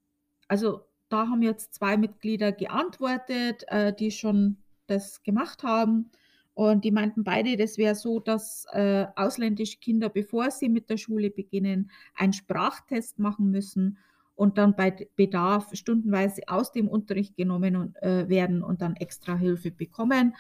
also 0.48 0.82
da 1.10 1.28
haben 1.28 1.44
jetzt 1.44 1.76
zwei 1.76 1.98
Mitglieder 1.98 2.52
geantwortet, 2.52 3.64
äh, 3.68 3.94
die 3.94 4.10
schon 4.12 4.58
das 4.88 5.22
gemacht 5.24 5.64
haben. 5.64 6.12
Und 6.56 6.84
die 6.84 6.92
meinten 6.92 7.24
beide, 7.24 7.58
das 7.58 7.78
wäre 7.78 7.96
so, 7.96 8.20
dass 8.20 8.66
äh, 8.72 9.06
ausländische 9.16 9.80
Kinder, 9.80 10.10
bevor 10.10 10.52
sie 10.52 10.70
mit 10.70 10.90
der 10.90 10.98
Schule 10.98 11.30
beginnen, 11.30 11.92
einen 12.16 12.34
Sprachtest 12.34 13.20
machen 13.20 13.52
müssen 13.52 13.98
und 14.36 14.58
dann 14.58 14.76
bei 14.76 15.08
Bedarf 15.16 15.70
stundenweise 15.74 16.42
aus 16.48 16.72
dem 16.72 16.88
Unterricht 16.88 17.36
genommen 17.36 17.76
und, 17.76 18.02
äh, 18.02 18.28
werden 18.30 18.64
und 18.64 18.82
dann 18.82 18.96
extra 18.96 19.36
Hilfe 19.36 19.72
bekommen. 19.72 20.36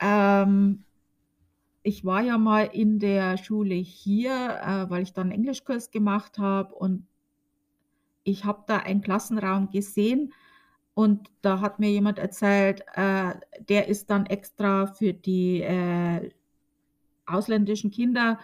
Ähm, 0.00 0.84
ich 1.82 2.04
war 2.04 2.22
ja 2.22 2.38
mal 2.38 2.64
in 2.72 2.98
der 2.98 3.36
Schule 3.38 3.74
hier, 3.74 4.32
äh, 4.32 4.90
weil 4.90 5.02
ich 5.02 5.12
dann 5.12 5.30
Englischkurs 5.30 5.90
gemacht 5.90 6.38
habe 6.38 6.74
und 6.74 7.06
ich 8.24 8.44
habe 8.44 8.64
da 8.66 8.78
einen 8.78 9.02
Klassenraum 9.02 9.70
gesehen 9.70 10.32
und 10.94 11.30
da 11.42 11.60
hat 11.60 11.78
mir 11.78 11.90
jemand 11.90 12.18
erzählt, 12.18 12.82
äh, 12.94 13.34
der 13.68 13.88
ist 13.88 14.10
dann 14.10 14.26
extra 14.26 14.86
für 14.86 15.12
die 15.12 15.60
äh, 15.62 16.30
ausländischen 17.26 17.90
Kinder, 17.90 18.38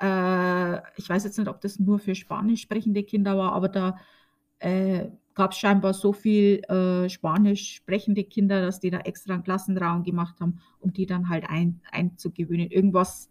äh, 0.00 0.78
ich 0.98 1.08
weiß 1.08 1.24
jetzt 1.24 1.38
nicht, 1.38 1.48
ob 1.48 1.60
das 1.60 1.78
nur 1.78 1.98
für 1.98 2.14
spanisch 2.14 2.62
sprechende 2.62 3.04
Kinder 3.04 3.36
war, 3.36 3.52
aber 3.52 3.68
da 3.68 3.98
äh, 4.58 5.08
gab 5.34 5.52
es 5.52 5.58
scheinbar 5.58 5.94
so 5.94 6.12
viel 6.12 6.62
äh, 6.64 7.08
spanisch 7.08 7.74
sprechende 7.74 8.24
Kinder, 8.24 8.62
dass 8.62 8.80
die 8.80 8.90
da 8.90 8.98
extra 8.98 9.34
einen 9.34 9.42
Klassenraum 9.42 10.02
gemacht 10.04 10.40
haben, 10.40 10.60
um 10.80 10.92
die 10.92 11.06
dann 11.06 11.28
halt 11.28 11.44
ein, 11.48 11.80
einzugewöhnen. 11.90 12.70
Irgendwas 12.70 13.30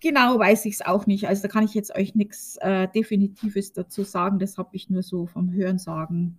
genau 0.00 0.38
weiß 0.38 0.66
ich 0.66 0.74
es 0.74 0.82
auch 0.82 1.06
nicht. 1.06 1.26
Also 1.28 1.42
da 1.42 1.48
kann 1.48 1.64
ich 1.64 1.74
jetzt 1.74 1.94
euch 1.96 2.14
nichts 2.14 2.56
äh, 2.60 2.88
Definitives 2.88 3.72
dazu 3.72 4.04
sagen. 4.04 4.38
Das 4.38 4.58
habe 4.58 4.70
ich 4.72 4.90
nur 4.90 5.02
so 5.02 5.26
vom 5.26 5.52
Hörensagen 5.52 6.38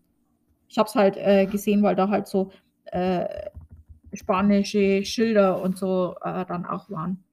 Ich 0.69 0.77
habe 0.77 0.87
es 0.87 0.95
halt, 0.95 1.17
äh, 1.17 1.47
gesehen, 1.47 1.83
weil 1.83 1.95
da 1.95 2.09
halt 2.09 2.27
so, 2.27 2.51
äh, 2.85 3.25
spanische 4.13 5.03
Schilder 5.03 5.61
und 5.61 5.77
so, 5.77 6.15
äh, 6.21 6.45
dann 6.45 6.65
auch 6.65 6.89
waren. 6.89 7.24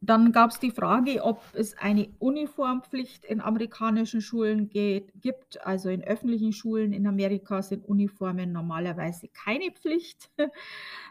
Dann 0.00 0.30
gab's 0.30 0.60
die 0.60 0.70
Frage, 0.70 1.24
ob 1.24 1.42
es 1.54 1.76
eine 1.76 2.08
Uniformpflicht 2.20 3.24
in 3.24 3.40
amerikanischen 3.40 4.20
Schulen 4.20 4.68
geht 4.68 5.12
gibt. 5.20 5.64
Also, 5.66 5.88
in 5.88 6.04
öffentlichen 6.04 6.52
Schulen 6.52 6.92
in 6.92 7.04
Amerika 7.08 7.62
sind 7.62 7.84
Uniformen 7.84 8.52
normalerweise 8.52 9.26
keine 9.28 9.72
Pflicht. 9.72 10.30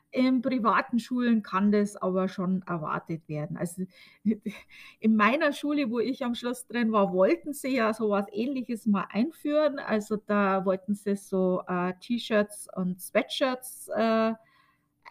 In 0.09 0.41
privaten 0.41 0.99
Schulen 0.99 1.43
kann 1.43 1.69
das 1.71 1.97
aber 1.97 2.29
schon 2.29 2.63
erwartet 2.65 3.27
werden. 3.27 3.57
Also, 3.57 3.83
in 5.01 5.15
meiner 5.17 5.51
Schule, 5.51 5.91
wo 5.91 5.99
ich 5.99 6.23
am 6.23 6.33
Schluss 6.33 6.65
drin 6.65 6.93
war, 6.93 7.11
wollten 7.11 7.53
sie 7.53 7.75
ja 7.75 7.93
so 7.93 8.09
was 8.09 8.25
Ähnliches 8.31 8.85
mal 8.85 9.05
einführen. 9.11 9.79
Also, 9.79 10.15
da 10.15 10.63
wollten 10.65 10.95
sie 10.95 11.17
so, 11.17 11.61
äh, 11.67 11.93
T-Shirts 11.99 12.69
und 12.73 13.01
Sweatshirts, 13.01 13.89
äh, 13.89 14.33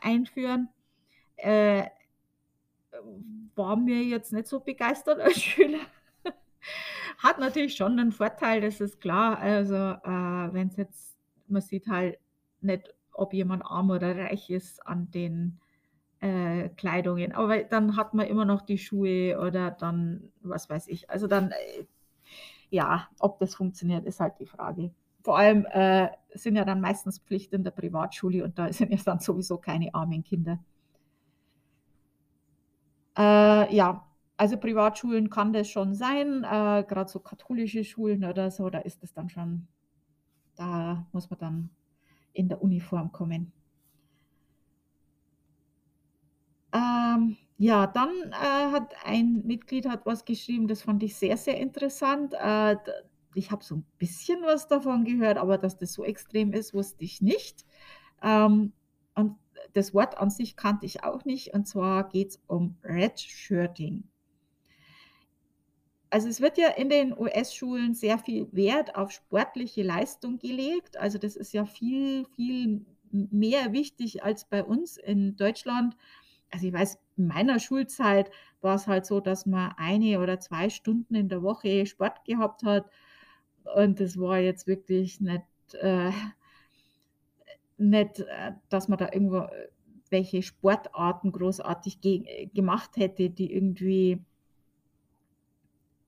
einführen. 0.00 0.70
Äh, 1.36 1.84
war 3.54 3.76
mir 3.76 4.02
jetzt 4.02 4.32
nicht 4.32 4.46
so 4.46 4.60
begeistert 4.60 5.20
als 5.20 5.36
Schüler. 5.42 5.80
Hat 7.18 7.38
natürlich 7.38 7.74
schon 7.76 7.96
'nen 7.96 8.12
Vorteil, 8.12 8.60
das 8.60 8.80
ist 8.80 9.00
klar. 9.00 9.38
Also, 9.38 9.74
äh, 9.74 10.52
wenn's 10.52 10.76
jetzt 10.76 11.16
man 11.48 11.62
sieht 11.62 11.86
halt 11.88 12.18
nicht, 12.60 12.92
ob 13.12 13.32
jemand 13.32 13.64
arm 13.64 13.90
oder 13.90 14.16
reich 14.16 14.50
ist 14.50 14.84
an 14.86 15.10
den, 15.12 15.60
äh, 16.20 16.68
Kleidungen. 16.70 17.32
Aber 17.32 17.62
dann 17.64 17.96
hat 17.96 18.14
man 18.14 18.26
immer 18.26 18.44
noch 18.46 18.62
die 18.62 18.78
Schuhe 18.78 19.38
oder 19.40 19.70
dann 19.72 20.32
was 20.42 20.70
weiß 20.70 20.88
ich. 20.88 21.10
Also, 21.10 21.26
dann, 21.28 21.52
äh 21.52 21.86
ja, 22.70 23.08
ob 23.20 23.38
das 23.40 23.54
funktioniert, 23.54 24.04
ist 24.06 24.20
halt 24.20 24.34
die 24.40 24.46
Frage. 24.46 24.90
Vor 25.22 25.38
allem, 25.38 25.66
äh, 25.66 26.08
sind 26.34 26.56
ja 26.56 26.64
dann 26.64 26.80
meistens 26.80 27.18
Pflicht 27.20 27.52
in 27.52 27.64
der 27.64 27.70
Privatschule 27.72 28.44
und 28.44 28.58
da 28.58 28.72
sind 28.72 28.92
ja 28.92 28.98
dann 29.04 29.20
sowieso 29.20 29.58
keine 29.58 29.94
armen 29.94 30.24
Kinder. 30.24 30.58
Äh, 33.16 33.74
ja, 33.74 34.04
also 34.36 34.56
Privatschulen 34.58 35.30
kann 35.30 35.52
das 35.52 35.68
schon 35.70 35.94
sein, 35.94 36.44
äh, 36.44 36.84
grad 36.86 37.08
so 37.08 37.20
katholische 37.20 37.84
Schulen 37.84 38.24
oder 38.24 38.50
so, 38.50 38.68
da 38.70 38.78
ist 38.80 39.02
es 39.02 39.12
dann 39.14 39.28
schon 39.30 39.68
da 40.56 41.06
muss 41.12 41.30
man 41.30 41.38
dann 41.40 41.70
in 42.34 42.48
der 42.48 42.62
Uniform 42.62 43.12
kommen. 43.12 43.52
Ähm, 46.72 47.36
ja, 47.58 47.86
dann, 47.86 48.10
äh, 48.32 48.70
hat 48.72 48.94
ein 49.04 49.42
Mitglied 49.46 49.86
hat 49.88 50.04
was 50.06 50.24
geschrieben, 50.24 50.68
das 50.68 50.82
fand 50.82 51.02
ich 51.02 51.16
sehr, 51.16 51.36
sehr 51.36 51.58
interessant. 51.58 52.34
Äh, 52.34 52.76
ich 53.34 53.50
habe 53.50 53.64
so 53.64 53.76
'n 53.76 53.84
bisschen 53.98 54.42
was 54.42 54.66
davon 54.68 55.04
gehört, 55.04 55.38
aber 55.38 55.58
dass 55.58 55.76
das 55.78 55.92
so 55.92 56.04
extrem 56.04 56.52
ist, 56.52 56.74
wusste 56.74 57.04
ich 57.04 57.20
nicht. 57.22 57.64
Ähm, 58.22 58.72
das 59.74 59.94
Wort 59.94 60.18
an 60.18 60.30
sich 60.30 60.56
kannte 60.56 60.86
ich 60.86 61.04
auch 61.04 61.24
nicht, 61.24 61.54
und 61.54 61.66
zwar 61.66 62.08
geht's 62.08 62.40
um 62.46 62.76
Redshirting. 62.84 64.04
Also, 66.10 66.28
es 66.28 66.40
wird 66.40 66.56
ja 66.56 66.68
in 66.68 66.88
den 66.88 67.12
US-Schulen 67.18 67.94
sehr 67.94 68.18
viel 68.18 68.48
Wert 68.52 68.94
auf 68.94 69.10
sportliche 69.10 69.82
Leistung 69.82 70.38
gelegt. 70.38 70.96
Also, 70.96 71.18
das 71.18 71.36
ist 71.36 71.52
ja 71.52 71.66
viel, 71.66 72.26
viel 72.36 72.86
mehr 73.10 73.72
wichtig 73.72 74.22
als 74.22 74.44
bei 74.44 74.62
uns 74.64 74.96
in 74.98 75.36
Deutschland. 75.36 75.96
Also, 76.50 76.68
ich 76.68 76.72
weiß, 76.72 76.98
in 77.16 77.26
meiner 77.26 77.58
Schulzeit 77.58 78.30
war's 78.60 78.86
halt 78.86 79.04
so, 79.06 79.20
dass 79.20 79.46
man 79.46 79.72
1 79.76 80.16
oder 80.18 80.38
2 80.40 80.70
Stunden 80.70 81.14
in 81.14 81.28
der 81.28 81.42
Woche 81.42 81.86
Sport 81.86 82.24
gehabt 82.24 82.62
hat 82.62 82.88
und 83.76 84.00
das 84.00 84.18
war 84.18 84.38
jetzt 84.38 84.66
wirklich 84.66 85.20
nicht, 85.20 85.42
äh 85.80 86.12
nicht, 87.78 88.20
äh, 88.20 88.52
dass 88.68 88.88
man 88.88 88.98
da 88.98 89.10
irgendwo, 89.12 89.38
äh, 89.38 89.68
welche 90.10 90.42
Sportarten 90.42 91.32
großartig 91.32 92.00
ge 92.00 92.24
äh, 92.26 92.46
gemacht 92.46 92.96
hätte, 92.96 93.30
die 93.30 93.52
irgendwie 93.52 94.24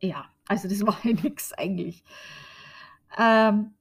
ja, 0.00 0.26
also, 0.46 0.68
das 0.68 0.80
war 0.86 0.98
ja 1.04 1.12
nix 1.12 1.52
eigentlich. 1.52 2.02
Ähm 3.18 3.74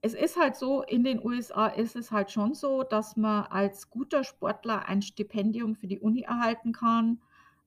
es 0.00 0.14
ist 0.14 0.36
halt 0.36 0.54
so, 0.56 0.82
in 0.82 1.02
den 1.02 1.24
USA 1.24 1.66
ist 1.66 1.96
es 1.96 2.12
halt 2.12 2.30
schon 2.30 2.54
so, 2.54 2.84
dass 2.84 3.16
man 3.16 3.44
als 3.46 3.90
guter 3.90 4.22
Sportler 4.22 4.88
ein 4.88 5.02
Stipendium 5.02 5.74
für 5.74 5.88
die 5.88 5.98
Uni 5.98 6.22
erhalten 6.22 6.72
kann 6.72 7.20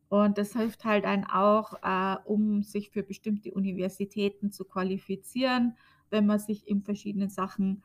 und 0.07 0.37
das 0.37 0.53
hilft 0.53 0.85
halt 0.85 1.05
einem 1.05 1.25
auch, 1.25 1.73
äh, 1.83 2.17
um 2.23 2.63
sich 2.63 2.89
für 2.89 3.03
bestimmte 3.03 3.51
Universitäten 3.51 4.51
zu 4.51 4.63
qualifizieren, 4.63 5.75
wenn 6.09 6.25
man 6.25 6.39
sich 6.39 6.67
in 6.67 6.81
verschiedenen 6.81 7.29
Sachen, 7.29 7.83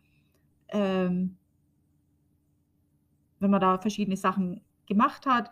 ähm 0.69 1.37
wenn 3.39 3.51
man 3.51 3.61
da 3.61 3.79
verschiedene 3.79 4.17
Sachen 4.17 4.63
gemacht 4.87 5.27
hat. 5.27 5.51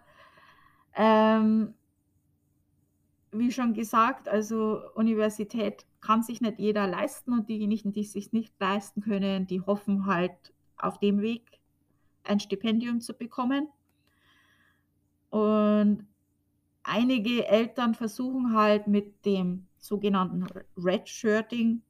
Ähm 0.95 1.75
wie 3.35 3.51
schon 3.51 3.75
gesagt, 3.75 4.29
also, 4.29 4.81
Universität 4.95 5.87
kann 6.01 6.23
sich 6.23 6.41
nicht 6.41 6.59
jeder 6.59 6.87
leisten 6.87 7.33
und 7.33 7.49
diejenigen, 7.49 7.93
die 7.93 8.03
es 8.03 8.13
sich 8.13 8.33
nicht 8.33 8.55
leisten 8.61 9.01
können, 9.01 9.47
die 9.47 9.61
hoffen 9.61 10.07
halt 10.07 10.53
auf 10.77 10.99
dem 10.99 11.21
Weg 11.21 11.61
ein 12.23 12.41
Stipendium 12.41 13.01
zu 13.01 13.13
bekommen. 13.15 13.69
Und 15.31 16.07
einige 16.85 17.47
Eltern 17.47 17.95
versuchen 17.95 18.55
halt 18.55 18.87
mit 18.87 19.25
dem 19.27 19.67
sogenannten 19.79 20.47
Redshirting 20.77 21.83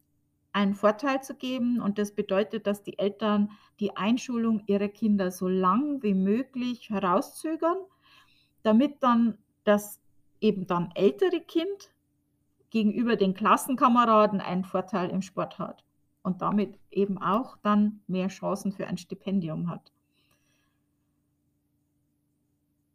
einen 0.55 0.75
Vorteil 0.75 1.21
zu 1.23 1.35
geben 1.35 1.81
und 1.81 1.99
das 1.99 2.14
bedeutet, 2.14 2.67
dass 2.67 2.83
die 2.85 2.99
Eltern 2.99 3.51
die 3.81 3.97
Einschulung 3.97 4.62
ihrer 4.67 4.88
Kinder 4.88 5.33
so 5.33 5.49
lang 5.49 6.03
wie 6.03 6.14
möglich 6.14 6.90
herauszögern, 6.90 7.77
damit 8.62 9.03
dann 9.03 9.37
das 9.64 10.01
eben 10.40 10.67
dann 10.67 10.93
ältere 10.95 11.40
Kind 11.40 11.90
gegenüber 12.71 13.17
den 13.17 13.35
Klassenkameraden 13.35 14.40
einen 14.40 14.64
Vorteil 14.64 15.11
im 15.11 15.23
Sport 15.23 15.59
hat 15.59 15.85
und 16.23 16.40
damit 16.40 16.79
eben 16.93 17.19
auch 17.19 17.57
dann 17.62 18.01
mehr 18.07 18.29
Chancen 18.29 18.73
für 18.73 18.87
ein 18.87 18.97
Stipendium 18.97 19.69
hat. 19.69 19.93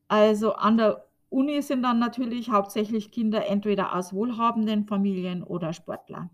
Also, 0.08 0.54
an 0.54 0.78
der 0.78 1.06
Uni 1.30 1.62
sind 1.62 1.84
dann 1.84 2.00
natürlich 2.00 2.50
hauptsächlich 2.50 3.12
Kinder 3.12 3.46
entweder 3.46 3.94
aus 3.96 4.14
wohlhabenden 4.14 4.86
Familien 4.86 5.44
oder 5.44 5.74
Sportler. 5.74 6.30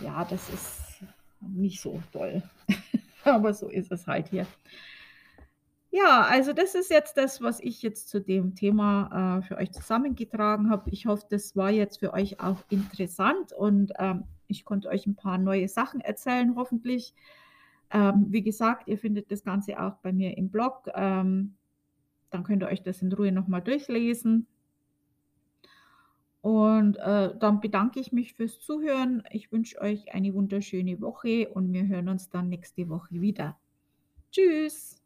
Ja, 0.00 0.24
das 0.24 0.48
ist 0.50 1.04
nicht 1.40 1.80
so 1.80 2.00
toll, 2.12 2.42
aber 3.24 3.54
so 3.54 3.68
ist 3.68 3.92
es 3.92 4.06
halt 4.06 4.28
hier. 4.28 4.46
Ja, 5.92 6.22
also, 6.22 6.52
das 6.52 6.74
ist 6.74 6.90
jetzt 6.90 7.16
das, 7.16 7.40
was 7.40 7.60
ich 7.60 7.82
jetzt 7.82 8.08
zu 8.08 8.20
dem 8.20 8.54
Thema, 8.56 9.38
äh, 9.38 9.42
für 9.42 9.56
euch 9.58 9.70
zusammengetragen 9.72 10.68
habe. 10.70 10.90
Ich 10.90 11.06
hoffe, 11.06 11.24
das 11.30 11.54
war 11.56 11.70
jetzt 11.70 11.98
für 12.00 12.12
euch 12.12 12.40
auch 12.40 12.64
interessant 12.68 13.52
und, 13.52 13.92
ähm, 13.98 14.24
ich 14.48 14.64
konnte 14.64 14.88
euch 14.88 15.06
'n 15.06 15.14
paar 15.16 15.38
neue 15.38 15.68
Sachen 15.68 16.00
erzählen, 16.00 16.54
hoffentlich. 16.56 17.14
Ähm, 17.90 18.26
wie 18.30 18.42
gesagt, 18.42 18.88
ihr 18.88 18.98
findet 18.98 19.30
das 19.30 19.44
Ganze 19.44 19.80
auch 19.80 19.96
bei 20.02 20.12
mir 20.12 20.36
im 20.36 20.50
Blog. 20.50 20.88
Ähm, 20.94 21.56
dann 22.30 22.44
könnt 22.44 22.62
ihr 22.62 22.68
euch 22.68 22.82
das 22.82 23.02
in 23.02 23.12
Ruhe 23.12 23.32
noch 23.32 23.48
mal 23.48 23.60
durchlesen. 23.60 24.46
Und, 26.44 26.96
äh, 26.98 27.34
dann 27.38 27.60
bedanke 27.60 28.00
ich 28.00 28.12
mich 28.12 28.34
fürs 28.34 28.60
Zuhören. 28.60 29.22
Ich 29.30 29.50
wünsche 29.50 29.80
euch 29.80 30.12
eine 30.12 30.34
wunderschöne 30.34 31.00
Woche 31.00 31.48
und 31.48 31.72
wir 31.72 31.86
hören 31.86 32.10
uns 32.10 32.28
dann 32.28 32.50
nächste 32.50 32.90
Woche 32.90 33.18
wieder. 33.22 33.58
Tschüss. 34.32 35.03